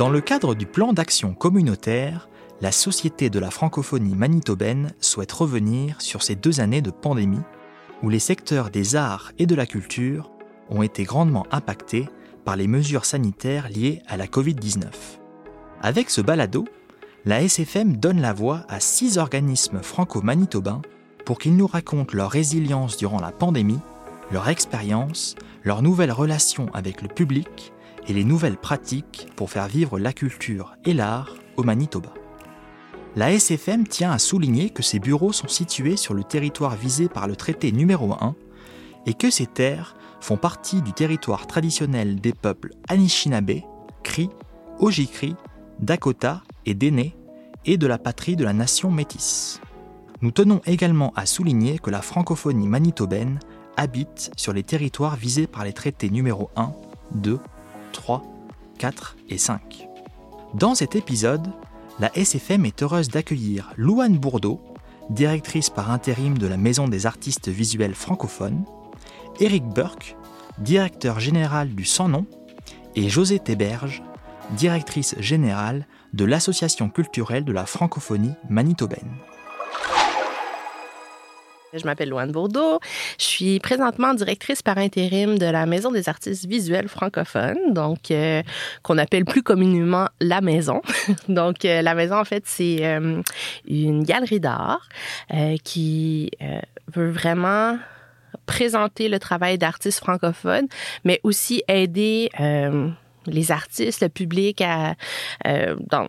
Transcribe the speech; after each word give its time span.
Dans 0.00 0.08
le 0.08 0.22
cadre 0.22 0.54
du 0.54 0.64
plan 0.64 0.94
d'action 0.94 1.34
communautaire, 1.34 2.30
la 2.62 2.72
Société 2.72 3.28
de 3.28 3.38
la 3.38 3.50
francophonie 3.50 4.14
manitobaine 4.14 4.94
souhaite 4.98 5.30
revenir 5.30 6.00
sur 6.00 6.22
ces 6.22 6.36
deux 6.36 6.60
années 6.60 6.80
de 6.80 6.90
pandémie 6.90 7.42
où 8.02 8.08
les 8.08 8.18
secteurs 8.18 8.70
des 8.70 8.96
arts 8.96 9.32
et 9.38 9.44
de 9.44 9.54
la 9.54 9.66
culture 9.66 10.30
ont 10.70 10.80
été 10.80 11.04
grandement 11.04 11.46
impactés 11.50 12.08
par 12.46 12.56
les 12.56 12.66
mesures 12.66 13.04
sanitaires 13.04 13.68
liées 13.68 14.00
à 14.06 14.16
la 14.16 14.26
Covid-19. 14.26 14.86
Avec 15.82 16.08
ce 16.08 16.22
balado, 16.22 16.64
la 17.26 17.42
SFM 17.42 17.98
donne 17.98 18.22
la 18.22 18.32
voix 18.32 18.64
à 18.70 18.80
six 18.80 19.18
organismes 19.18 19.82
franco-manitobains 19.82 20.80
pour 21.26 21.38
qu'ils 21.38 21.56
nous 21.56 21.66
racontent 21.66 22.16
leur 22.16 22.30
résilience 22.30 22.96
durant 22.96 23.20
la 23.20 23.32
pandémie, 23.32 23.80
leur 24.32 24.48
expérience, 24.48 25.34
leurs 25.62 25.82
nouvelles 25.82 26.10
relations 26.10 26.70
avec 26.72 27.02
le 27.02 27.08
public 27.08 27.74
et 28.10 28.12
les 28.12 28.24
nouvelles 28.24 28.56
pratiques 28.56 29.28
pour 29.36 29.50
faire 29.50 29.68
vivre 29.68 29.96
la 29.96 30.12
culture 30.12 30.74
et 30.84 30.92
l'art 30.92 31.36
au 31.56 31.62
Manitoba. 31.62 32.12
La 33.14 33.32
SFM 33.32 33.86
tient 33.86 34.10
à 34.10 34.18
souligner 34.18 34.70
que 34.70 34.82
ces 34.82 34.98
bureaux 34.98 35.32
sont 35.32 35.46
situés 35.46 35.96
sur 35.96 36.12
le 36.12 36.24
territoire 36.24 36.74
visé 36.74 37.08
par 37.08 37.28
le 37.28 37.36
traité 37.36 37.70
numéro 37.70 38.12
1 38.12 38.34
et 39.06 39.14
que 39.14 39.30
ces 39.30 39.46
terres 39.46 39.94
font 40.20 40.36
partie 40.36 40.82
du 40.82 40.92
territoire 40.92 41.46
traditionnel 41.46 42.20
des 42.20 42.32
peuples 42.32 42.72
Anishinaabe, 42.88 43.62
Cri, 44.02 44.28
Ojikri, 44.80 45.36
Dakota 45.78 46.42
et 46.66 46.74
Dene 46.74 47.12
et 47.64 47.76
de 47.76 47.86
la 47.86 47.98
patrie 47.98 48.34
de 48.34 48.44
la 48.44 48.52
nation 48.52 48.90
métisse. 48.90 49.60
Nous 50.20 50.32
tenons 50.32 50.60
également 50.66 51.12
à 51.14 51.26
souligner 51.26 51.78
que 51.78 51.90
la 51.90 52.02
francophonie 52.02 52.66
manitobaine 52.66 53.38
habite 53.76 54.32
sur 54.36 54.52
les 54.52 54.64
territoires 54.64 55.14
visés 55.14 55.46
par 55.46 55.64
les 55.64 55.72
traités 55.72 56.10
numéro 56.10 56.50
1, 56.56 56.72
2, 57.14 57.38
3, 58.00 58.22
4 58.78 59.18
et 59.28 59.36
5. 59.36 59.86
Dans 60.54 60.74
cet 60.74 60.96
épisode, 60.96 61.52
la 61.98 62.10
SFM 62.16 62.64
est 62.64 62.82
heureuse 62.82 63.08
d'accueillir 63.08 63.74
Louane 63.76 64.16
Bourdeau, 64.16 64.58
directrice 65.10 65.68
par 65.68 65.90
intérim 65.90 66.38
de 66.38 66.46
la 66.46 66.56
Maison 66.56 66.88
des 66.88 67.04
artistes 67.04 67.50
visuels 67.50 67.94
francophones, 67.94 68.64
Eric 69.38 69.64
Burke, 69.66 70.16
directeur 70.56 71.20
général 71.20 71.74
du 71.74 71.84
Sans 71.84 72.08
Nom, 72.08 72.24
et 72.96 73.10
José 73.10 73.38
Théberge, 73.38 74.02
directrice 74.56 75.14
générale 75.18 75.86
de 76.14 76.24
l'Association 76.24 76.88
culturelle 76.88 77.44
de 77.44 77.52
la 77.52 77.66
francophonie 77.66 78.32
manitobaine. 78.48 79.12
Je 81.72 81.84
m'appelle 81.84 82.08
Loane 82.08 82.32
Bourdeau. 82.32 82.80
Je 83.18 83.24
suis 83.24 83.60
présentement 83.60 84.12
directrice 84.14 84.60
par 84.60 84.78
intérim 84.78 85.38
de 85.38 85.46
la 85.46 85.66
Maison 85.66 85.92
des 85.92 86.08
artistes 86.08 86.46
visuels 86.46 86.88
francophones, 86.88 87.72
donc 87.72 88.10
euh, 88.10 88.42
qu'on 88.82 88.98
appelle 88.98 89.24
plus 89.24 89.42
communément 89.42 90.08
la 90.20 90.40
Maison. 90.40 90.82
donc 91.28 91.64
euh, 91.64 91.82
la 91.82 91.94
Maison, 91.94 92.16
en 92.16 92.24
fait, 92.24 92.42
c'est 92.46 92.78
euh, 92.84 93.22
une 93.68 94.02
galerie 94.02 94.40
d'art 94.40 94.88
qui 95.62 96.30
veut 96.92 97.10
vraiment 97.10 97.78
présenter 98.46 99.08
le 99.08 99.18
travail 99.18 99.58
d'artistes 99.58 100.00
francophones, 100.00 100.66
mais 101.04 101.20
aussi 101.22 101.62
aider 101.68 102.30
les 103.26 103.52
artistes, 103.52 104.02
le 104.02 104.08
public 104.08 104.60
à, 104.60 104.94
dans 105.90 106.08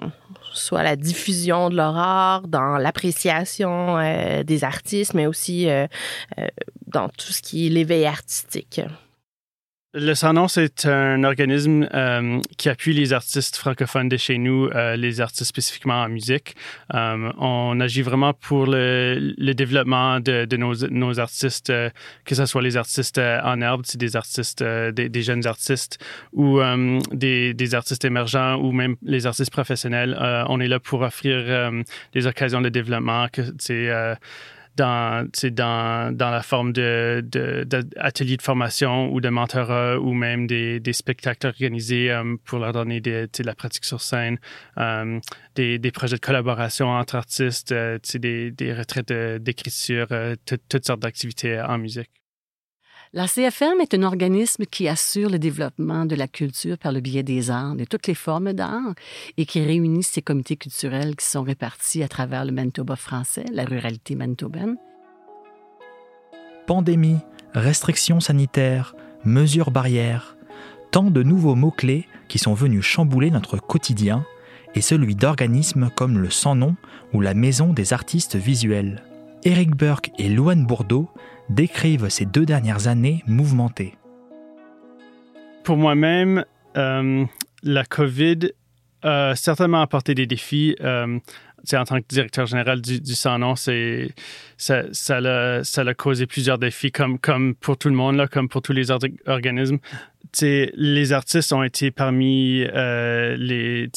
soit 0.54 0.84
la 0.84 0.96
diffusion 0.96 1.70
de 1.70 1.76
leur 1.76 1.96
art, 1.98 2.48
dans 2.48 2.78
l'appréciation 2.78 3.98
euh, 3.98 4.44
des 4.44 4.64
artistes, 4.64 5.14
mais 5.14 5.28
aussi 5.28 5.70
euh, 5.70 5.88
euh, 6.40 6.48
dans 6.88 7.10
tout 7.10 7.32
ce 7.32 7.42
qui 7.42 7.68
est 7.68 7.70
l'éveil 7.70 8.06
artistique. 8.06 8.82
Le 9.94 10.14
Sans 10.14 10.48
c'est 10.48 10.86
un 10.86 11.26
organisme 11.26 11.86
euh, 11.94 12.40
qui 12.58 12.70
appuie 12.70 12.94
les 12.94 13.12
artistes 13.12 13.58
francophones 13.58 14.08
de 14.08 14.16
chez 14.16 14.38
nous, 14.38 14.68
euh, 14.68 14.96
les 14.96 15.20
artistes 15.20 15.50
spécifiquement 15.50 16.04
en 16.04 16.08
musique. 16.08 16.56
Euh, 16.94 17.30
on 17.38 17.78
agit 17.82 18.02
vraiment 18.02 18.34
pour 18.34 18.68
le, 18.68 19.34
le 19.38 19.54
développement 19.54 20.22
de, 20.22 20.46
de 20.46 20.56
nos, 20.56 20.88
nos, 20.88 21.20
artistes, 21.20 21.74
que 22.24 22.36
ce 22.36 22.46
soit 22.46 22.62
les 22.62 22.78
artistes 22.78 23.18
en 23.18 23.60
herbe, 23.60 23.84
des 23.96 24.16
artistes, 24.16 24.64
des, 24.64 25.10
des, 25.10 25.24
jeunes 25.24 25.46
artistes, 25.46 25.98
ou 26.32 26.62
des, 27.12 27.54
des, 27.54 27.76
artistes 27.76 28.06
émergents, 28.06 28.56
ou 28.62 28.72
même 28.72 28.96
les 29.02 29.26
artistes 29.26 29.52
professionnels. 29.52 30.18
on 30.48 30.62
est 30.62 30.70
là 30.70 30.80
pour 30.80 31.02
offrir 31.02 31.70
des 32.14 32.28
occasions 32.28 32.62
de 32.62 32.70
développement, 32.70 33.28
que 33.28 33.42
dans, 34.78 35.28
dans, 35.52 36.16
dans 36.16 36.30
la 36.30 36.42
forme 36.42 36.74
d'ateliers 36.74 37.22
de, 37.22 37.64
de, 37.64 38.36
de, 38.36 38.42
formation 38.42 39.12
ou 39.12 39.22
de 39.22 39.30
mentorat 39.30 39.98
ou 40.00 40.14
même 40.14 40.48
des, 40.48 40.80
des 40.80 40.94
spectacles 40.94 41.48
organisés 41.48 42.12
euh, 42.12 42.36
pour 42.46 42.60
leur 42.60 42.74
donner 42.74 43.02
des, 43.02 43.28
de 43.28 43.44
la 43.44 43.56
pratique 43.56 43.86
sur 43.86 44.02
scène, 44.02 44.38
euh, 44.78 45.20
des, 45.56 45.80
des, 45.80 45.92
projets 45.92 46.16
de 46.16 46.22
collaboration 46.22 46.90
entre 46.90 47.16
artistes, 47.16 47.72
euh, 47.72 47.98
des, 48.14 48.52
des 48.52 48.74
retraites 48.74 49.12
d'écriture, 49.42 50.08
toutes 50.46 50.86
sortes 50.86 51.02
d'activités 51.02 51.60
en 51.60 51.78
musique. 51.78 52.21
La 53.14 53.28
CFM 53.28 53.82
est 53.82 53.94
un 53.94 54.04
organisme 54.04 54.64
qui 54.66 54.88
assure 54.88 55.30
le 55.30 55.38
développement 55.38 56.06
de 56.06 56.16
la 56.16 56.30
culture 56.30 56.78
par 56.78 56.94
le 56.94 57.02
biais 57.02 57.24
des 57.24 57.52
arts, 57.52 57.76
de 57.76 57.84
toutes 57.84 58.08
les 58.08 58.16
formes 58.16 58.54
d'art, 58.54 58.94
et 59.36 59.46
qui 59.46 59.62
réunit 59.62 60.02
ces 60.02 60.22
comités 60.22 60.56
culturels 60.56 61.18
qui 61.18 61.26
sont 61.26 61.44
répartis 61.44 62.04
à 62.04 62.08
travers 62.08 62.46
le 62.46 62.54
Manitoba 62.54 62.96
français, 62.96 63.44
la 63.52 63.66
ruralité 63.66 64.16
manitobaine. 64.16 64.78
Pandémie, 66.68 67.20
restrictions 67.54 68.22
sanitaires, 68.22 68.96
mesures 69.26 69.72
barrières, 69.72 70.38
tant 70.92 71.12
de 71.12 71.22
nouveaux 71.22 71.56
mots-clés 71.56 72.08
qui 72.30 72.40
sont 72.40 72.54
venus 72.54 72.86
chambouler 72.86 73.30
notre 73.30 73.58
quotidien 73.58 74.26
et 74.74 74.80
celui 74.80 75.16
d'organismes 75.16 75.90
comme 75.98 76.18
le 76.18 76.30
Sans 76.30 76.56
Nom 76.56 76.78
ou 77.12 77.20
la 77.20 77.34
Maison 77.34 77.74
des 77.74 77.92
artistes 77.92 78.38
visuels. 78.38 79.04
Eric 79.44 79.76
Burke 79.76 80.12
et 80.20 80.30
Louane 80.30 80.66
Bourdeau 80.66 81.10
décrivent 81.50 82.10
ces 82.10 82.26
deux 82.26 82.46
dernières 82.46 82.88
années 82.88 83.24
mouvementées. 83.26 83.96
Pour 85.64 85.78
moi-même, 85.78 86.46
euh, 86.78 87.26
la 87.64 87.84
COVID 87.86 88.52
a 89.02 89.36
certainement 89.36 89.82
apporté 89.82 90.14
des 90.14 90.28
défis. 90.28 90.76
Euh, 90.82 91.18
en 91.74 91.84
tant 91.84 92.00
que 92.00 92.06
directeur 92.08 92.46
général 92.46 92.82
du, 92.82 93.00
du 93.00 93.14
Sans-Nom, 93.14 93.56
ça, 93.56 93.72
ça, 94.58 95.18
a, 95.18 95.64
ça 95.64 95.94
causé 95.94 96.26
plusieurs 96.26 96.58
défis, 96.58 96.92
comme, 96.92 97.20
comme 97.20 97.56
pour 97.56 97.78
tout 97.78 97.90
le 97.90 97.96
monde, 97.96 98.16
là, 98.16 98.28
comme 98.28 98.50
pour 98.50 98.62
tous 98.62 98.74
les 98.74 98.92
organismes. 98.92 99.80
les 100.42 101.14
artistes 101.14 101.54
ont 101.54 101.64
été 101.64 101.92
parmi 101.92 102.64
euh, 102.74 103.36
les, 103.38 103.90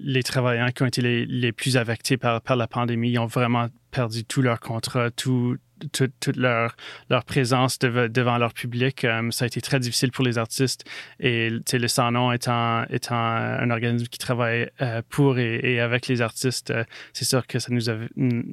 les 0.00 0.22
travailleurs 0.22 0.72
qui 0.72 0.82
ont 0.82 0.86
été 0.86 1.02
les, 1.02 1.26
les 1.26 1.52
plus 1.52 1.76
affectés 1.76 2.16
par, 2.16 2.40
par 2.40 2.56
la 2.56 2.66
pandémie. 2.66 3.10
Ils 3.10 3.18
ont 3.18 3.26
vraiment 3.26 3.68
perdu 3.90 4.24
tout 4.24 4.42
leur 4.42 4.60
contrat, 4.60 5.10
tout, 5.10 5.56
toute, 5.92 6.36
leur, 6.36 6.76
leur 7.10 7.24
présence 7.24 7.78
devant 7.78 8.38
leur 8.38 8.52
public. 8.52 9.04
Euh, 9.04 9.30
ça 9.30 9.44
a 9.44 9.46
été 9.46 9.60
très 9.60 9.80
difficile 9.80 10.10
pour 10.10 10.24
les 10.24 10.38
artistes. 10.38 10.84
Et 11.20 11.50
le 11.50 11.88
Sans 11.88 12.10
Nom 12.10 12.32
étant, 12.32 12.84
étant 12.90 13.16
un 13.16 13.70
organisme 13.70 14.06
qui 14.06 14.18
travaille 14.18 14.70
euh, 14.80 15.02
pour 15.08 15.38
et, 15.38 15.80
avec 15.80 16.08
les 16.08 16.22
artistes, 16.22 16.70
euh, 16.70 16.84
c'est 17.12 17.24
sûr 17.24 17.46
que 17.46 17.58
ça 17.58 17.68
nous 17.70 17.90
a, 17.90 17.94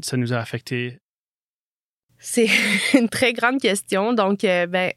ça 0.01 0.17
nous 0.17 0.33
a 0.33 0.37
affectés. 0.37 0.99
C'est 2.19 2.49
une 2.93 3.09
très 3.09 3.33
grande 3.33 3.59
question. 3.59 4.13
Donc, 4.13 4.41
ben, 4.41 4.91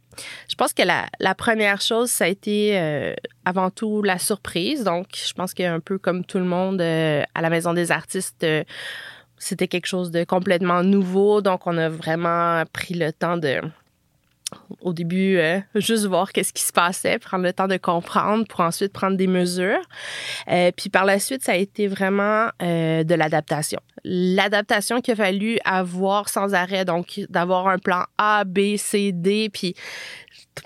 je 0.49 0.55
pense 0.57 0.75
que 0.75 0.83
la, 0.83 1.07
la, 1.21 1.35
première 1.35 1.81
chose, 1.81 2.11
ça 2.11 2.25
a 2.25 2.29
été 2.29 3.15
avant 3.47 3.71
tout 3.71 4.03
la 4.03 4.19
surprise. 4.19 4.85
Donc, 4.85 5.07
je 5.15 5.33
pense 5.33 5.55
qu'un 5.55 5.81
peu 5.81 5.99
comme 5.99 6.25
tout 6.25 6.39
le 6.39 6.45
monde 6.45 6.83
à 6.83 7.41
la 7.41 7.51
Maison 7.51 7.73
des 7.73 7.93
artistes, 7.93 8.47
c'était 9.39 9.69
quelque 9.69 9.87
chose 9.87 10.11
de 10.11 10.25
complètement 10.25 10.83
nouveau. 10.83 11.41
Donc, 11.41 11.67
on 11.67 11.77
a 11.77 11.89
vraiment 11.89 12.63
pris 12.73 12.95
le 12.95 13.13
temps 13.13 13.37
de, 13.37 13.61
au 14.81 14.93
début, 14.93 15.39
euh, 15.39 15.61
juste 15.75 16.07
voir 16.07 16.33
qu'est-ce 16.33 16.53
qui 16.53 16.63
se 16.63 16.73
passait, 16.73 17.19
prendre 17.19 17.45
le 17.45 17.53
temps 17.53 17.69
de 17.69 17.77
comprendre 17.77 18.47
pour 18.47 18.61
ensuite 18.61 18.93
prendre 18.93 19.17
des 19.17 19.27
mesures. 19.27 19.81
Euh, 20.51 20.71
puis 20.77 20.91
par 20.91 21.05
la 21.05 21.19
suite, 21.19 21.43
ça 21.43 21.53
a 21.53 21.57
été 21.57 21.87
vraiment 21.87 22.49
euh, 22.63 23.05
de 23.05 23.15
l'adaptation. 23.15 23.81
L'adaptation 24.05 25.01
qu'il 25.01 25.13
a 25.13 25.17
fallu 25.17 25.59
avoir 25.65 26.29
sans 26.29 26.55
arrêt, 26.55 26.85
donc 26.85 27.21
d'avoir 27.29 27.69
un 27.69 27.79
plan 27.79 28.05
A, 28.19 28.45
B, 28.45 28.77
C, 28.77 29.13
D, 29.13 29.49
puis 29.53 29.75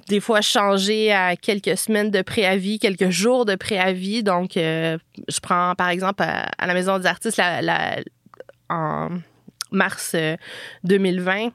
des 0.09 0.21
fois 0.21 0.41
changer 0.41 1.13
à 1.13 1.37
quelques 1.37 1.79
semaines 1.79 2.11
de 2.11 2.21
préavis, 2.23 2.79
quelques 2.79 3.11
jours 3.11 3.45
de 3.45 3.55
préavis. 3.55 4.23
Donc, 4.23 4.53
je 4.55 5.41
prends 5.41 5.75
par 5.77 5.89
exemple 5.89 6.25
à, 6.25 6.67
la 6.67 6.75
Maison 6.75 6.99
des 6.99 7.07
artistes 7.07 7.37
la, 7.39 7.63
la, 7.63 7.97
en 8.69 9.21
mars 9.71 10.15
2020, 10.85 11.47
euh, 11.47 11.51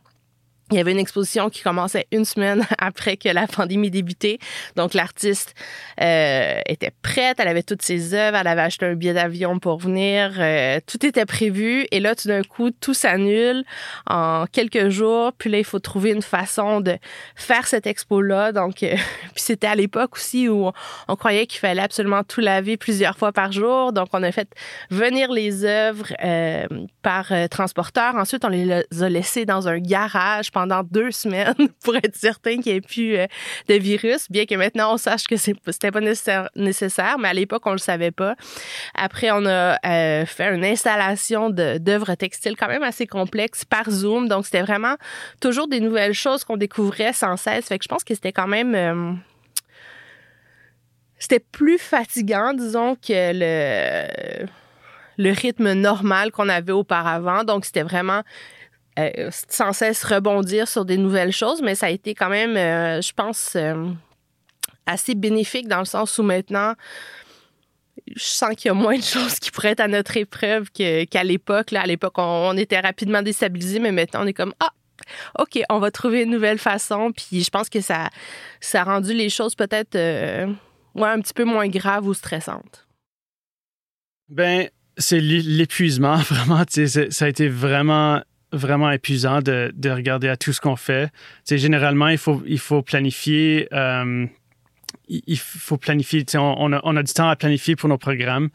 il 0.74 0.78
y 0.78 0.80
avait 0.80 0.92
une 0.92 1.00
exposition 1.00 1.50
qui 1.50 1.62
commençait 1.62 2.08
une 2.12 2.25
semaine 2.25 2.66
après 2.80 3.16
que 3.16 3.30
la 3.30 3.48
pandémie 3.48 3.92
débutait. 3.92 4.40
Donc, 4.75 4.94
l'artiste 4.94 5.54
euh, 6.02 6.60
était 6.68 6.92
prête, 7.02 7.40
elle 7.40 7.48
avait 7.48 7.64
toutes 7.64 7.84
ses 7.84 8.14
œuvres, 8.16 8.38
elle 8.38 8.48
avait 8.48 8.62
acheté 8.62 8.86
un 8.86 8.96
billet 8.96 9.14
d'avion 9.14 9.60
pour 9.60 9.78
venir, 9.78 10.34
euh, 10.40 10.80
tout 10.88 11.06
était 11.06 11.25
prévu. 11.25 11.86
Et 11.92 12.00
là, 12.00 12.16
tout 12.16 12.28
d'un 12.28 12.42
coup, 12.42 12.72
tout 12.72 12.96
s'annule 12.96 13.64
en 14.10 14.46
quelques 14.52 14.90
jours. 14.90 15.31
Puis 15.38 15.50
là, 15.52 15.60
il 15.60 15.64
faut 15.64 15.80
trouver 15.80 16.10
une 16.10 16.24
façon 16.24 16.81
de 16.81 16.98
faire 17.36 17.68
cette 17.68 17.86
expo-là. 17.86 18.52
Donc, 18.52 18.81
euh, 18.81 18.96
puis 19.36 19.44
c'était 19.44 19.68
à 19.68 19.75
l'époque 19.75 20.16
aussi 20.16 20.50
où 20.50 20.72
on, 21.08 21.16
croyait 21.16 21.46
qu'il 21.46 21.60
fallait 21.60 21.81
absolument 21.81 22.24
tout 22.24 22.42
laver 22.42 22.78
plusieurs 22.78 23.18
fois 23.18 23.31
par 23.31 23.52
jour. 23.52 23.94
Donc, 23.94 24.08
on 24.14 24.24
a 24.24 24.31
fait 24.31 24.50
venir 24.90 25.31
les 25.31 25.64
œuvres 25.66 26.08
par 27.02 27.31
transporteur. 27.50 28.16
Ensuite, 28.16 28.44
on 28.44 28.50
les 28.50 28.72
a 28.72 29.10
laissées 29.10 29.46
dans 29.46 29.68
un 29.68 29.78
garage 29.78 30.52
pendant 30.52 30.62
pendant 30.63 30.83
deux 30.83 31.12
semaines 31.12 31.54
pour 31.83 31.95
être 31.98 32.15
certain 32.15 32.62
qu'il 32.62 32.71
n'y 32.71 32.77
ait 32.77 32.81
plus 32.81 33.18
euh, 33.18 33.27
de 33.68 33.74
virus, 33.74 34.31
bien 34.31 34.45
que 34.45 34.56
maintenant 34.56 34.94
on 34.94 34.98
sache 34.98 35.25
que 35.25 35.36
c'était 35.36 35.92
pas 35.92 36.00
nécessaire, 36.00 37.18
mais 37.19 37.27
à 37.27 37.33
l'époque 37.33 37.63
on 37.65 37.74
le 37.74 37.80
savait 37.80 38.12
pas. 38.12 38.36
Après, 38.95 39.30
on 39.31 39.45
a 39.45 39.77
euh, 39.86 40.25
fait 40.25 40.56
une 40.56 40.63
installation 40.63 41.50
d'œuvres 41.50 42.15
textiles 42.15 42.56
quand 42.56 42.69
même 42.69 42.83
assez 42.83 43.07
complexe 43.07 43.65
par 43.65 43.89
Zoom, 43.92 44.30
donc 44.30 44.45
c'était 44.45 44.62
vraiment 44.62 44.95
toujours 45.42 45.68
des 45.68 45.81
nouvelles 45.81 46.13
choses 46.13 46.45
qu'on 46.45 46.57
découvrait 46.57 47.12
sans 47.12 47.36
cesse. 47.36 47.68
Fait 47.68 47.77
que 47.77 47.83
je 47.83 47.89
pense 47.89 48.06
que 48.06 48.13
c'était 48.13 48.31
quand 48.31 48.48
même 48.48 48.74
euh, 48.74 49.12
c'était 51.19 51.39
plus 51.42 51.77
fatigant, 51.77 52.54
disons, 52.54 52.95
que 52.95 54.48
le 55.18 55.31
rythme 55.31 55.74
normal 55.74 56.31
qu'on 56.31 56.48
avait 56.48 56.71
auparavant. 56.71 57.44
Donc, 57.44 57.65
c'était 57.65 57.83
vraiment 57.83 58.24
euh, 59.00 59.30
sans 59.50 59.74
cesse 59.74 60.04
rebondir 60.04 60.68
sur 60.68 60.86
des 60.86 60.98
nouvelles 60.98 61.31
choses, 61.31 61.63
mais 61.63 61.74
ça 61.74 61.88
a 61.88 61.90
été 61.90 62.13
quand 62.13 62.30
même, 62.30 62.56
euh, 62.56 63.01
je 63.01 63.12
pense, 63.12 63.54
euh, 63.56 63.88
assez 64.86 65.16
bénéfique 65.16 65.68
dans 65.68 65.80
le 65.80 65.86
sens 65.86 66.19
où 66.19 66.24
maintenant, 66.24 66.75
je 68.16 68.24
sens 68.24 68.54
qu'il 68.56 68.69
y 68.69 68.72
a 68.72 68.75
moins 68.75 68.98
de 68.98 69.04
choses 69.04 69.40
qui 69.40 69.50
pourraient 69.50 69.72
être 69.72 69.80
à 69.80 69.88
notre 69.88 70.16
épreuve 70.18 70.69
qu'à 70.72 71.24
l'époque. 71.24 71.74
à 71.74 71.88
l'époque, 71.88 72.13
on, 72.18 72.56
était 72.56 72.80
rapidement 72.80 73.24
déstabilisés, 73.24 73.80
mais 73.80 73.92
maintenant, 73.92 74.24
on 74.24 74.28
est 74.28 74.34
comme 74.34 74.54
Ah, 74.60 74.74
OK, 75.39 75.60
on 75.69 75.80
va 75.80 75.89
trouver 75.89 76.22
une 76.22 76.31
nouvelle 76.31 76.60
façon. 76.60 77.12
Puis 77.12 77.44
je 77.44 77.50
pense 77.50 77.69
que 77.69 77.81
ça, 77.81 78.10
ça 78.62 78.81
a 78.81 78.84
rendu 78.84 79.13
les 79.13 79.30
choses 79.30 79.56
peut-être 79.56 79.98
un 79.98 81.22
petit 81.22 81.34
peu 81.34 81.46
moins 81.46 81.68
graves 81.68 82.06
ou 82.06 82.13
stressantes. 82.13 82.88
Ben, 84.30 84.69
c'est 84.98 85.19
l'épuisement, 85.19 86.16
vraiment. 86.30 86.63
Ça 86.68 87.25
a 87.25 87.28
été 87.28 87.48
vraiment 87.50 88.22
vraiment 88.53 88.91
épuisant 88.91 89.41
de, 89.41 89.73
de, 89.75 89.89
regarder 89.89 90.29
à 90.29 90.38
tout 90.38 90.53
ce 90.53 90.61
qu'on 90.61 90.75
fait. 90.75 91.11
Généralement, 91.50 92.07
il 92.07 92.17
faut, 92.17 92.41
il 92.45 92.59
faut 92.59 92.81
planifier. 92.81 93.67
Euh, 93.73 94.27
il 95.09 95.38
faut 95.38 95.77
planifier, 95.77 96.23
on, 96.35 96.71
a, 96.71 96.79
on, 96.83 96.95
a, 96.95 97.03
du 97.03 97.11
temps 97.11 97.27
à 97.27 97.35
planifier 97.35 97.75
pour 97.75 97.89
nos 97.89 97.97
programmes 97.97 98.50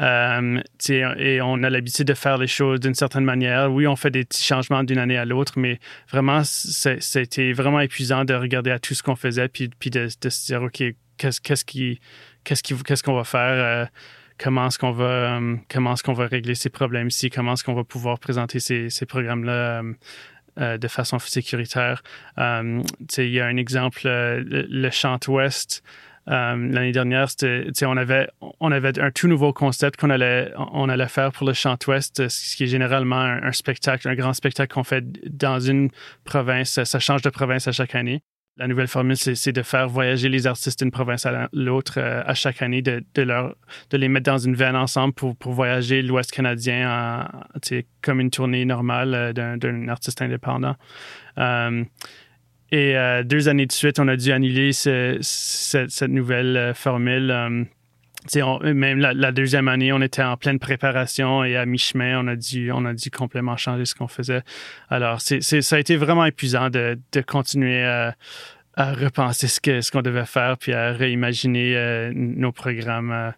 euh, 0.00 0.60
et 0.88 1.42
on 1.42 1.62
a 1.62 1.70
l'habitude 1.70 2.06
de 2.06 2.14
faire 2.14 2.38
les 2.38 2.46
choses 2.46 2.80
d'une 2.80 2.94
certaine 2.94 3.24
manière. 3.24 3.70
Oui, 3.70 3.86
on 3.86 3.96
fait 3.96 4.10
des 4.10 4.24
petits 4.24 4.42
changements 4.42 4.82
d'une 4.82 4.98
année 4.98 5.18
à 5.18 5.26
l'autre, 5.26 5.54
mais 5.56 5.78
vraiment, 6.10 6.42
c'était 6.42 7.52
vraiment 7.52 7.80
épuisant 7.80 8.24
de 8.24 8.34
regarder 8.34 8.70
à 8.70 8.78
tout 8.78 8.94
ce 8.94 9.02
qu'on 9.02 9.16
faisait 9.16 9.48
puis, 9.48 9.68
puis 9.78 9.90
de, 9.90 10.08
se 10.08 10.46
dire, 10.46 10.62
OK, 10.62 10.82
qu'est-ce 11.18 11.40
qu'est-ce 11.40 11.64
qui, 11.64 12.00
qu'est-ce 12.44 12.62
qu'est-ce 12.62 13.02
qu'on 13.02 13.14
va 13.14 13.24
faire? 13.24 13.40
Euh, 13.40 13.84
comment 14.40 14.66
est-ce 14.66 14.78
qu'on 14.78 14.92
va 14.92 15.04
euh, 15.38 15.56
comment 15.68 15.92
est-ce 15.92 16.02
qu'on 16.02 16.12
va 16.12 16.26
régler 16.26 16.54
ces 16.54 16.70
problèmes 16.70 17.08
ici, 17.08 17.30
comment 17.30 17.52
est-ce 17.52 17.64
qu'on 17.64 17.74
va 17.74 17.84
pouvoir 17.84 18.18
présenter 18.18 18.58
ces, 18.58 19.06
programmes-là 19.06 19.52
euh, 19.52 19.92
euh, 20.58 20.78
de 20.78 20.88
façon 20.88 21.18
sécuritaire. 21.18 22.02
il 22.38 22.82
y 23.18 23.40
a 23.40 23.46
un 23.46 23.56
exemple, 23.56 24.00
le, 24.04 24.90
Chant 24.90 25.20
Ouest. 25.28 25.82
L'année 26.26 26.92
dernière, 26.92 27.26
on 27.80 27.96
avait, 27.96 29.00
un 29.00 29.10
tout 29.10 29.26
nouveau 29.26 29.52
concept 29.52 29.98
qu'on 29.98 30.10
allait, 30.10 30.52
on 30.56 31.08
faire 31.08 31.32
pour 31.32 31.46
le 31.46 31.54
Chant 31.54 31.78
Ouest, 31.88 32.28
ce 32.28 32.56
qui 32.56 32.64
est 32.64 32.68
généralement 32.68 33.20
un 33.20 33.52
spectacle, 33.52 34.08
un 34.08 34.14
grand 34.14 34.32
spectacle 34.32 34.72
qu'on 34.72 34.84
fait 34.84 35.04
dans 35.28 35.58
une 35.58 35.90
province. 36.24 36.82
Ça 36.84 36.98
change 36.98 37.22
de 37.22 37.30
province 37.30 37.66
à 37.68 37.72
chaque 37.72 37.94
année. 37.94 38.22
La 38.56 38.68
nouvelle 38.68 38.88
formule, 38.88 39.16
c'est 39.16 39.52
de 39.52 39.62
faire 39.62 39.88
voyager 39.88 40.28
les 40.28 40.46
artistes 40.46 40.80
d'une 40.80 40.90
province 40.90 41.24
à 41.24 41.48
l'autre 41.52 41.94
euh, 41.96 42.22
à 42.26 42.34
chaque 42.34 42.60
année, 42.60 42.82
de, 42.82 43.22
leur, 43.22 43.54
de 43.90 43.96
les 43.96 44.08
mettre 44.08 44.30
dans 44.30 44.38
une 44.38 44.54
veine 44.54 44.76
ensemble 44.76 45.14
pour, 45.14 45.34
voyager 45.52 46.02
l'Ouest 46.02 46.30
canadien 46.30 47.26
comme 48.02 48.20
une 48.20 48.30
tournée 48.30 48.64
normale 48.64 49.14
euh, 49.14 49.56
d'un 49.56 49.88
artiste 49.88 50.20
indépendant. 50.20 50.76
Euh, 51.38 51.84
et 52.72 52.94
deux 53.24 53.48
années 53.48 53.66
de 53.66 53.72
suite, 53.72 53.98
on 53.98 54.06
a 54.06 54.16
dû 54.16 54.30
annuler 54.30 54.70
cette 54.72 56.02
nouvelle 56.02 56.72
formule 56.76 57.66
même 58.62 58.98
la, 58.98 59.32
deuxième 59.32 59.68
année, 59.68 59.92
on 59.92 60.00
était 60.00 60.22
en 60.22 60.36
pleine 60.36 60.58
préparation 60.58 61.44
et 61.44 61.56
à 61.56 61.66
mi-chemin, 61.66 62.24
on 62.24 62.28
a 62.28 62.36
dû, 62.36 62.70
on 62.72 62.84
a 62.84 62.92
complètement 63.12 63.56
changer 63.56 63.84
ce 63.84 63.94
qu'on 63.94 64.08
faisait. 64.08 64.42
Alors, 64.88 65.20
ça 65.20 65.76
a 65.76 65.78
été 65.78 65.96
vraiment 65.96 66.24
épuisant 66.24 66.70
de, 66.70 66.98
continuer 67.26 67.84
à, 67.84 68.14
repenser 68.76 69.46
ce, 69.46 69.60
que, 69.60 69.90
qu'on 69.90 70.02
devait 70.02 70.24
faire 70.24 70.56
puis 70.56 70.72
à 70.72 70.92
réimaginer 70.92 71.76
euh, 71.76 72.12
nos 72.14 72.50
programmes 72.50 73.10
euh, 73.10 73.32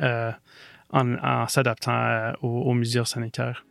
euh, 0.00 0.32
en, 0.92 1.46
s'adaptant 1.46 2.32
aux, 2.42 2.62
aux 2.62 2.74
mesures 2.74 3.06
sanitaires. 3.06 3.64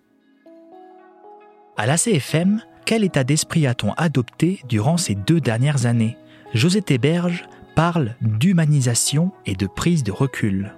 À 1.75 1.85
la 1.85 1.97
CFM, 1.97 2.61
quel 2.85 3.03
état 3.03 3.25
d'esprit 3.25 3.67
a-t-on 3.67 3.91
adopté 3.93 4.61
durant 4.69 4.95
ces 4.95 5.15
deux 5.15 5.41
dernières 5.41 5.85
années? 5.85 6.15
José 6.53 6.81
Théberge 6.81 7.43
parle 7.77 8.15
d'humanisation 8.21 9.31
et 9.45 9.53
de 9.53 9.67
prise 9.67 10.03
de 10.03 10.11
recul. 10.11 10.73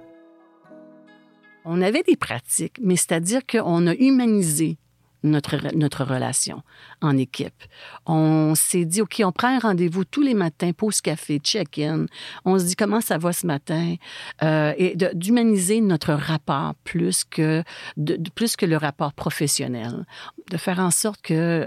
On 1.64 1.80
avait 1.80 2.02
des 2.02 2.14
pratiques, 2.14 2.76
mais 2.82 2.94
c'est-à-dire 2.94 3.40
qu'on 3.50 3.86
a 3.86 3.94
humanisé 3.94 4.76
notre, 5.22 5.74
notre 5.74 6.04
relation 6.04 6.60
en 7.00 7.16
équipe. 7.16 7.64
On 8.04 8.54
s'est 8.54 8.84
dit, 8.84 9.00
OK, 9.00 9.22
on 9.24 9.32
prend 9.32 9.48
un 9.48 9.58
rendez-vous 9.58 10.04
tous 10.04 10.20
les 10.20 10.34
matins, 10.34 10.72
pause 10.72 11.00
café, 11.00 11.38
check-in. 11.38 12.04
On 12.44 12.58
se 12.58 12.66
dit 12.66 12.76
comment 12.76 13.00
ça 13.00 13.16
va 13.16 13.32
ce 13.32 13.46
matin? 13.46 13.94
Euh, 14.42 14.74
et 14.76 14.94
d'humaniser 15.14 15.80
notre 15.80 16.12
rapport 16.12 16.74
plus 16.84 17.24
que, 17.24 17.64
de, 17.96 18.18
plus 18.34 18.56
que 18.56 18.66
le 18.66 18.76
rapport 18.76 19.14
professionnel. 19.14 20.04
De 20.50 20.58
faire 20.58 20.80
en 20.80 20.90
sorte 20.90 21.22
que 21.22 21.66